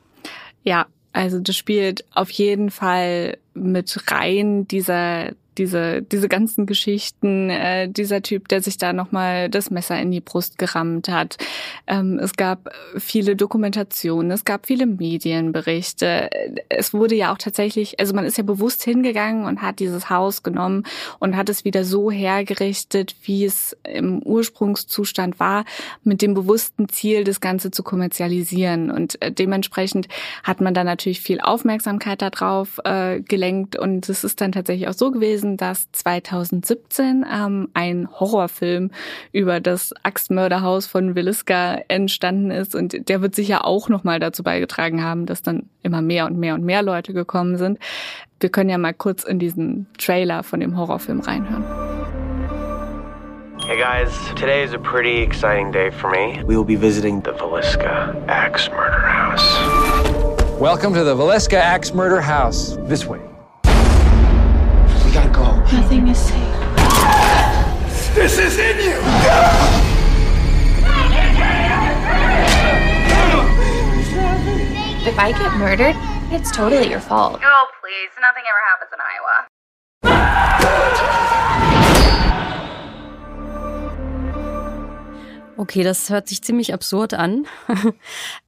Ja, 0.64 0.88
also 1.12 1.40
das 1.40 1.58
spielt 1.58 2.06
auf 2.12 2.30
jeden 2.32 2.72
Fall 2.72 3.38
mit 3.54 4.10
rein 4.10 4.68
dieser 4.68 5.32
diese, 5.58 6.02
diese 6.02 6.30
ganzen 6.30 6.66
Geschichten, 6.66 7.50
äh, 7.50 7.90
dieser 7.90 8.22
Typ, 8.22 8.48
der 8.48 8.62
sich 8.62 8.78
da 8.78 8.94
nochmal 8.94 9.50
das 9.50 9.70
Messer 9.70 10.00
in 10.00 10.12
die 10.12 10.22
Brust 10.22 10.58
gerammt 10.58 11.10
hat. 11.10 11.38
Ähm, 11.88 12.20
es 12.20 12.34
gab 12.34 12.70
viele 12.98 13.36
Dokumentationen, 13.36 14.32
es 14.32 14.46
gab 14.46 14.66
viele 14.66 14.86
Medienberichte. 14.86 16.30
Es 16.70 16.94
wurde 16.94 17.16
ja 17.16 17.34
auch 17.34 17.38
tatsächlich, 17.38 18.00
also 18.00 18.14
man 18.14 18.26
ist 18.26 18.38
ja 18.38 18.44
bewusst 18.44 18.84
hingegangen 18.84 19.46
und 19.46 19.62
hat 19.62 19.80
dieses 19.80 20.10
Haus 20.10 20.42
genommen 20.44 20.84
und 21.20 21.36
hat 21.36 21.50
es 21.50 21.66
wieder 21.66 21.84
so 21.84 22.10
hergerichtet, 22.10 23.16
wie 23.24 23.46
es 23.46 23.76
im 23.84 24.22
Ursprungszustand 24.24 25.40
war, 25.40 25.66
mit 26.04 26.22
dem 26.22 26.34
bewussten 26.34 26.88
Ziel, 26.88 27.24
das 27.24 27.42
Ganze 27.42 27.72
zu 27.72 27.84
kommerzialisieren. 27.84 28.90
Und 28.90 29.22
äh, 29.22 29.32
dementsprechend 29.32 30.08
hat 30.44 30.62
man 30.62 30.74
da 30.74 30.84
natürlich 30.84 31.20
viel 31.20 31.42
Aufmerksamkeit 31.42 32.22
darauf 32.22 32.80
äh, 32.86 33.20
gelenkt 33.20 33.78
und 33.78 34.08
es 34.08 34.24
ist 34.24 34.40
dann 34.40 34.52
tatsächlich 34.52 34.88
auch 34.88 34.94
so 34.94 35.12
gewesen, 35.12 35.41
gelesen, 35.42 35.58
dass 35.58 35.92
2017 35.92 37.26
ähm, 37.32 37.70
ein 37.74 38.08
Horrorfilm 38.12 38.92
über 39.32 39.60
das 39.60 39.94
Axtmörderhaus 40.04 40.88
von 40.88 41.16
Williska 41.16 41.80
entstanden 41.88 42.52
ist 42.52 42.76
und 42.76 43.10
der 43.10 43.22
wird 43.22 43.36
sicher 43.36 43.66
auch 43.66 43.90
nochmal 43.90 44.20
dazu 44.20 44.44
beigetragen 44.44 45.04
haben, 45.04 45.26
dass 45.26 45.42
dann 45.42 45.70
immer 45.84 46.02
mehr 46.02 46.26
und 46.26 46.38
mehr 46.38 46.54
und 46.54 46.64
mehr 46.64 46.84
Leute 46.84 47.14
gekommen 47.14 47.58
sind. 47.58 47.80
Wir 48.40 48.50
können 48.50 48.70
ja 48.70 48.78
mal 48.78 48.94
kurz 48.94 49.24
in 49.24 49.40
diesen 49.40 49.88
Trailer 49.98 50.44
von 50.44 50.60
dem 50.60 50.78
Horrorfilm 50.78 51.20
reinhören. 51.22 51.64
Hey 53.68 53.78
guys, 53.78 54.10
today 54.36 54.64
is 54.64 54.74
a 54.74 54.80
pretty 54.80 55.22
exciting 55.22 55.72
day 55.72 55.92
for 55.92 56.10
me. 56.10 56.44
We 56.46 56.58
will 56.58 56.66
be 56.66 56.76
visiting 56.76 57.22
the 57.22 57.32
Velisca 57.32 58.16
Axe 58.28 58.70
Murder 58.70 59.00
House. 59.00 60.60
Welcome 60.60 60.94
to 60.96 61.04
the 61.04 61.16
Velisca 61.16 61.58
Axe 61.58 61.94
Murder 61.94 62.22
House. 62.22 62.76
This 62.88 63.06
way. 63.06 63.31
We 65.72 65.78
gotta 65.78 65.88
go. 65.88 65.96
Nothing 65.96 66.08
is 66.08 66.18
safe. 66.18 66.52
This 68.14 68.38
is 68.38 68.58
in 68.60 68.78
you! 68.78 68.98
If 75.04 75.18
I 75.18 75.32
get 75.32 75.58
murdered, 75.58 75.96
it's 76.32 76.52
totally 76.52 76.90
your 76.90 77.00
fault. 77.00 77.40
Oh, 77.44 77.68
please. 77.82 78.10
Nothing 78.22 78.44
ever 78.48 78.60
happens 78.70 78.92
in 78.94 79.00
Iowa. 79.00 79.48
Okay, 85.62 85.84
das 85.84 86.10
hört 86.10 86.28
sich 86.28 86.42
ziemlich 86.42 86.74
absurd 86.74 87.14
an. 87.14 87.46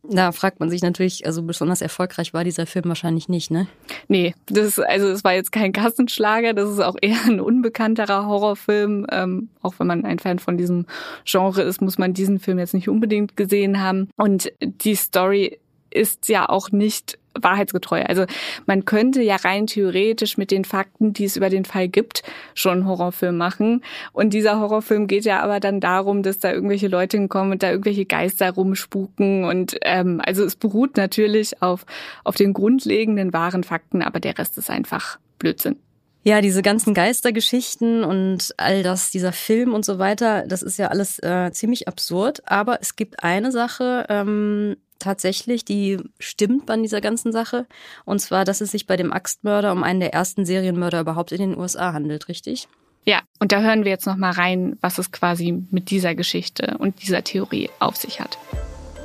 da 0.04 0.32
fragt 0.32 0.60
man 0.60 0.72
sich 0.72 0.82
natürlich, 0.82 1.28
also 1.28 1.44
besonders 1.44 1.84
erfolgreich 1.84 2.34
war 2.34 2.44
dieser 2.44 2.66
Film 2.66 2.86
wahrscheinlich 2.86 3.30
nicht, 3.30 3.52
ne? 3.52 3.68
Nee, 4.08 4.34
das 4.48 4.80
also 4.80 5.10
es 5.10 5.24
war 5.24 5.36
jetzt 5.36 5.52
kein 5.52 5.74
Kassenschlager, 5.74 6.56
das 6.56 6.72
ist 6.72 6.80
auch 6.80 6.96
eher 7.00 7.20
ein 7.28 7.40
unbekannterer 7.40 8.26
Horrorfilm. 8.26 9.06
Ähm, 9.12 9.50
auch 9.62 9.76
wenn 9.78 9.86
man 9.86 10.06
ein 10.06 10.18
Fan 10.18 10.40
von 10.40 10.58
diesem 10.58 10.88
Genre 11.24 11.62
ist, 11.62 11.84
muss 11.84 12.00
man 12.00 12.16
diesen 12.16 12.40
Film 12.40 12.58
jetzt 12.58 12.74
nicht 12.74 12.90
unbedingt 12.90 13.38
gesehen 13.38 13.80
haben. 13.80 14.10
Und 14.16 14.52
die 14.60 14.96
Story 14.96 15.60
ist 15.94 16.30
ja 16.30 16.50
auch 16.50 16.72
nicht 16.72 17.18
wahrheitsgetreu. 17.40 18.04
Also 18.04 18.26
man 18.66 18.86
könnte 18.86 19.22
ja 19.22 19.36
rein 19.38 19.68
theoretisch 19.68 20.38
mit 20.38 20.52
den 20.52 20.66
Fakten, 20.66 21.14
die 21.14 21.26
es 21.26 21.36
über 21.36 21.50
den 21.50 21.66
Fall 21.66 21.88
gibt, 21.88 22.24
schon 22.54 22.74
einen 22.74 22.88
Horrorfilm 22.88 23.38
machen. 23.38 23.84
Und 24.12 24.34
dieser 24.34 24.60
Horrorfilm 24.60 25.08
geht 25.08 25.26
ja 25.26 25.42
aber 25.42 25.60
dann 25.60 25.80
darum, 25.80 26.24
dass 26.24 26.40
da 26.40 26.52
irgendwelche 26.52 26.88
Leute 26.88 27.18
hinkommen 27.18 27.54
und 27.54 27.64
da 27.64 27.72
irgendwelche 27.72 28.06
Geister 28.06 28.52
rumspuken. 28.52 29.46
Und 29.46 29.78
ähm, 29.82 30.22
also 30.24 30.44
es 30.44 30.56
beruht 30.56 30.98
natürlich 30.98 31.62
auf, 31.62 31.86
auf 32.24 32.36
den 32.36 32.54
grundlegenden 32.54 33.34
wahren 33.34 33.64
Fakten, 33.64 34.02
aber 34.02 34.20
der 34.20 34.38
Rest 34.38 34.58
ist 34.58 34.70
einfach 34.70 35.18
Blödsinn. 35.40 35.78
Ja, 36.26 36.40
diese 36.40 36.62
ganzen 36.62 36.94
Geistergeschichten 36.94 38.06
und 38.06 38.54
all 38.56 38.82
das, 38.82 39.12
dieser 39.12 39.34
Film 39.34 39.74
und 39.74 39.84
so 39.84 40.00
weiter, 40.00 40.48
das 40.48 40.64
ist 40.64 40.78
ja 40.78 40.88
alles 40.88 41.20
äh, 41.20 41.52
ziemlich 41.52 41.90
absurd. 41.90 42.42
Aber 42.50 42.80
es 42.82 42.96
gibt 42.96 43.22
eine 43.24 43.52
Sache, 43.52 44.06
ähm, 44.08 44.78
tatsächlich, 45.00 45.66
die 45.66 45.98
stimmt 46.20 46.66
bei 46.66 46.78
dieser 46.78 47.02
ganzen 47.02 47.34
Sache. 47.34 47.66
Und 48.06 48.20
zwar, 48.20 48.46
dass 48.46 48.62
es 48.62 48.72
sich 48.72 48.88
bei 48.88 48.96
dem 48.96 49.12
Axtmörder 49.12 49.74
um 49.74 49.84
einen 49.84 50.00
der 50.00 50.14
ersten 50.14 50.46
Serienmörder 50.46 51.02
überhaupt 51.02 51.34
in 51.34 51.40
den 51.40 51.58
USA 51.58 51.92
handelt, 51.92 52.30
richtig? 52.30 52.70
Ja, 53.04 53.20
und 53.40 53.52
da 53.52 53.62
hören 53.62 53.84
wir 53.84 53.92
jetzt 53.92 54.08
noch 54.08 54.16
mal 54.16 54.32
rein, 54.32 54.78
was 54.80 54.98
es 54.98 55.12
quasi 55.12 55.66
mit 55.72 55.90
dieser 55.90 56.16
Geschichte 56.16 56.78
und 56.80 57.02
dieser 57.02 57.26
Theorie 57.26 57.70
auf 57.80 57.98
sich 57.98 58.22
hat. 58.22 58.38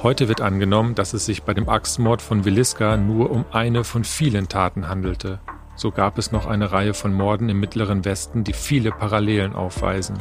Heute 0.05 0.29
wird 0.29 0.41
angenommen, 0.41 0.95
dass 0.95 1.15
es 1.15 1.27
sich 1.27 1.43
bei 1.43 1.53
dem 1.53 1.69
Axtmord 1.69 2.23
von 2.23 2.45
Williska 2.45 2.97
nur 2.97 3.31
um 3.31 3.45
eine 3.51 3.83
von 3.83 4.05
vielen 4.05 4.49
Taten 4.49 4.89
handelte. 4.89 5.41
So 5.79 5.93
gab 5.93 6.19
es 6.19 6.33
noch 6.33 6.47
eine 6.47 6.73
Reihe 6.73 6.93
von 6.93 7.12
Morden 7.14 7.49
im 7.49 7.61
Mittleren 7.61 8.05
Westen, 8.05 8.43
die 8.43 8.53
viele 8.53 8.91
Parallelen 8.91 9.55
aufweisen. 9.55 10.21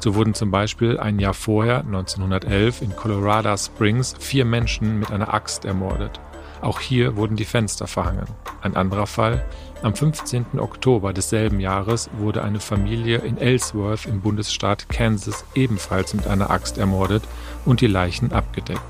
So 0.00 0.16
wurden 0.16 0.34
zum 0.34 0.50
Beispiel 0.50 0.98
ein 0.98 1.20
Jahr 1.20 1.32
vorher, 1.32 1.78
1911, 1.78 2.82
in 2.82 2.96
Colorado 2.96 3.56
Springs 3.56 4.16
vier 4.18 4.44
Menschen 4.44 4.98
mit 4.98 5.12
einer 5.12 5.32
Axt 5.32 5.64
ermordet. 5.64 6.18
Auch 6.60 6.80
hier 6.80 7.14
wurden 7.14 7.36
die 7.36 7.44
Fenster 7.44 7.86
verhangen. 7.86 8.26
Ein 8.62 8.74
anderer 8.74 9.06
Fall. 9.06 9.44
Am 9.80 9.94
15. 9.94 10.58
Oktober 10.58 11.12
desselben 11.12 11.60
Jahres 11.60 12.10
wurde 12.18 12.42
eine 12.42 12.58
Familie 12.58 13.18
in 13.18 13.38
Ellsworth 13.38 14.06
im 14.06 14.22
Bundesstaat 14.22 14.88
Kansas 14.88 15.44
ebenfalls 15.54 16.14
mit 16.14 16.26
einer 16.26 16.50
Axt 16.50 16.78
ermordet 16.78 17.22
und 17.64 17.80
die 17.80 17.86
Leichen 17.86 18.32
abgedeckt. 18.32 18.80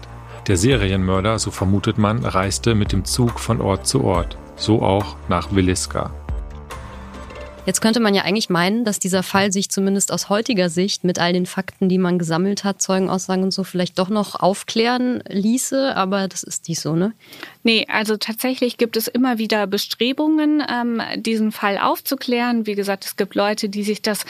Der 0.47 0.57
Serienmörder, 0.57 1.39
so 1.39 1.51
vermutet 1.51 1.99
man, 1.99 2.25
reiste 2.25 2.75
mit 2.75 2.93
dem 2.93 3.05
Zug 3.05 3.39
von 3.39 3.61
Ort 3.61 3.87
zu 3.87 4.03
Ort, 4.03 4.39
so 4.57 4.83
auch 4.83 5.17
nach 5.29 5.55
Williska. 5.55 6.11
Jetzt 7.67 7.81
könnte 7.81 7.99
man 7.99 8.15
ja 8.15 8.23
eigentlich 8.23 8.49
meinen, 8.49 8.85
dass 8.85 9.01
dieser 9.01 9.25
Fall 9.25 9.51
sich 9.51 9.71
zumindest 9.71 10.13
aus 10.13 10.29
heutiger 10.29 10.71
Sicht 10.71 11.03
mit 11.03 11.19
all 11.19 11.33
den 11.33 11.47
Fakten, 11.47 11.89
die 11.89 11.99
man 11.99 12.17
gesammelt 12.17 12.63
hat, 12.63 12.81
Zeugenaussagen 12.81 13.43
und 13.43 13.51
so, 13.51 13.65
vielleicht 13.65 13.99
doch 13.99 14.09
noch 14.09 14.37
aufklären 14.37 15.21
ließe, 15.29 15.97
aber 15.97 16.29
das 16.29 16.45
ist 16.45 16.69
nicht 16.69 16.81
so, 16.81 16.95
ne? 16.95 17.13
Nee, 17.67 17.85
also 17.89 18.17
tatsächlich 18.17 18.77
gibt 18.77 18.97
es 18.97 19.09
immer 19.09 19.39
wieder 19.39 19.67
Bestrebungen, 19.67 20.63
ähm, 20.71 21.03
diesen 21.17 21.51
Fall 21.51 21.79
aufzuklären. 21.79 22.65
Wie 22.65 22.77
gesagt, 22.77 23.05
es 23.05 23.17
gibt 23.17 23.35
Leute, 23.35 23.69
die 23.69 23.83
sich 23.83 24.03
das 24.03 24.25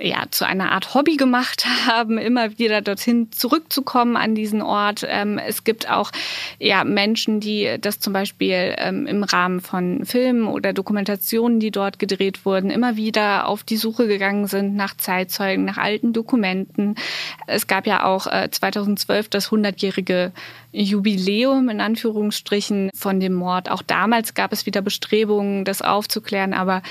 ja 0.00 0.26
zu 0.30 0.46
einer 0.46 0.70
Art 0.70 0.94
Hobby 0.94 1.16
gemacht 1.16 1.66
haben, 1.88 2.16
immer 2.16 2.60
wieder 2.60 2.82
dorthin 2.82 3.32
zurückzukommen 3.32 4.16
an 4.16 4.36
diesen 4.36 4.62
Ort. 4.62 5.04
Ähm, 5.04 5.36
es 5.36 5.64
gibt 5.64 5.90
auch 5.90 6.12
ja 6.60 6.84
Menschen, 6.84 7.40
die 7.40 7.74
das 7.80 7.98
zum 7.98 8.12
Beispiel 8.12 8.76
ähm, 8.78 9.08
im 9.08 9.24
Rahmen 9.24 9.60
von 9.60 10.04
Filmen 10.04 10.46
oder 10.46 10.72
Dokumentationen, 10.72 11.58
die 11.58 11.72
dort 11.72 11.98
gedreht 11.98 12.46
wurden, 12.46 12.70
immer 12.70 12.94
wieder 12.94 13.48
auf 13.48 13.64
die 13.64 13.78
Suche 13.78 14.06
gegangen 14.06 14.46
sind 14.46 14.76
nach 14.76 14.96
Zeitzeugen, 14.96 15.64
nach 15.64 15.78
alten 15.78 16.12
Dokumenten. 16.12 16.94
Es 17.48 17.66
gab 17.66 17.84
ja 17.84 18.04
auch 18.04 18.28
äh, 18.28 18.48
2012 18.48 19.28
das 19.28 19.48
100-jährige 19.48 20.30
Jubiläum 20.82 21.68
in 21.68 21.80
Anführungsstrichen 21.80 22.90
von 22.94 23.20
dem 23.20 23.34
Mord. 23.34 23.70
Auch 23.70 23.82
damals 23.82 24.34
gab 24.34 24.52
es 24.52 24.66
wieder 24.66 24.82
Bestrebungen, 24.82 25.64
das 25.64 25.82
aufzuklären, 25.82 26.52
aber 26.52 26.82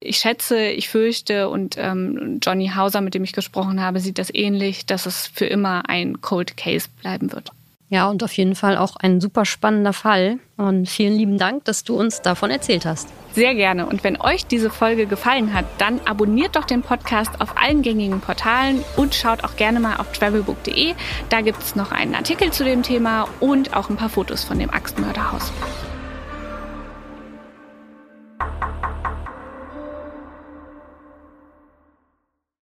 ich 0.00 0.18
schätze, 0.18 0.66
ich 0.66 0.88
fürchte 0.88 1.48
und 1.48 1.76
ähm, 1.78 2.38
Johnny 2.42 2.72
Hauser, 2.74 3.00
mit 3.00 3.14
dem 3.14 3.24
ich 3.24 3.32
gesprochen 3.32 3.80
habe, 3.80 4.00
sieht 4.00 4.18
das 4.18 4.32
ähnlich, 4.32 4.86
dass 4.86 5.06
es 5.06 5.26
für 5.26 5.46
immer 5.46 5.88
ein 5.88 6.20
Cold 6.20 6.56
Case 6.56 6.88
bleiben 7.00 7.32
wird. 7.32 7.52
Ja, 7.88 8.08
und 8.08 8.22
auf 8.24 8.32
jeden 8.32 8.54
Fall 8.54 8.76
auch 8.76 8.96
ein 8.96 9.20
super 9.20 9.44
spannender 9.44 9.92
Fall. 9.92 10.38
Und 10.56 10.88
vielen 10.88 11.14
lieben 11.14 11.38
Dank, 11.38 11.64
dass 11.64 11.84
du 11.84 11.96
uns 11.96 12.22
davon 12.22 12.50
erzählt 12.50 12.86
hast. 12.86 13.08
Sehr 13.34 13.54
gerne. 13.54 13.86
Und 13.86 14.04
wenn 14.04 14.20
euch 14.20 14.46
diese 14.46 14.70
Folge 14.70 15.06
gefallen 15.06 15.52
hat, 15.52 15.64
dann 15.78 16.00
abonniert 16.04 16.56
doch 16.56 16.64
den 16.64 16.82
Podcast 16.82 17.40
auf 17.40 17.56
allen 17.56 17.82
gängigen 17.82 18.20
Portalen 18.20 18.84
und 18.96 19.14
schaut 19.14 19.44
auch 19.44 19.56
gerne 19.56 19.80
mal 19.80 19.96
auf 19.96 20.12
travelbook.de. 20.12 20.94
Da 21.28 21.40
gibt 21.40 21.62
es 21.62 21.76
noch 21.76 21.92
einen 21.92 22.14
Artikel 22.14 22.52
zu 22.52 22.64
dem 22.64 22.82
Thema 22.82 23.28
und 23.40 23.76
auch 23.76 23.90
ein 23.90 23.96
paar 23.96 24.08
Fotos 24.08 24.44
von 24.44 24.58
dem 24.58 24.70
Axtmörderhaus. 24.70 25.52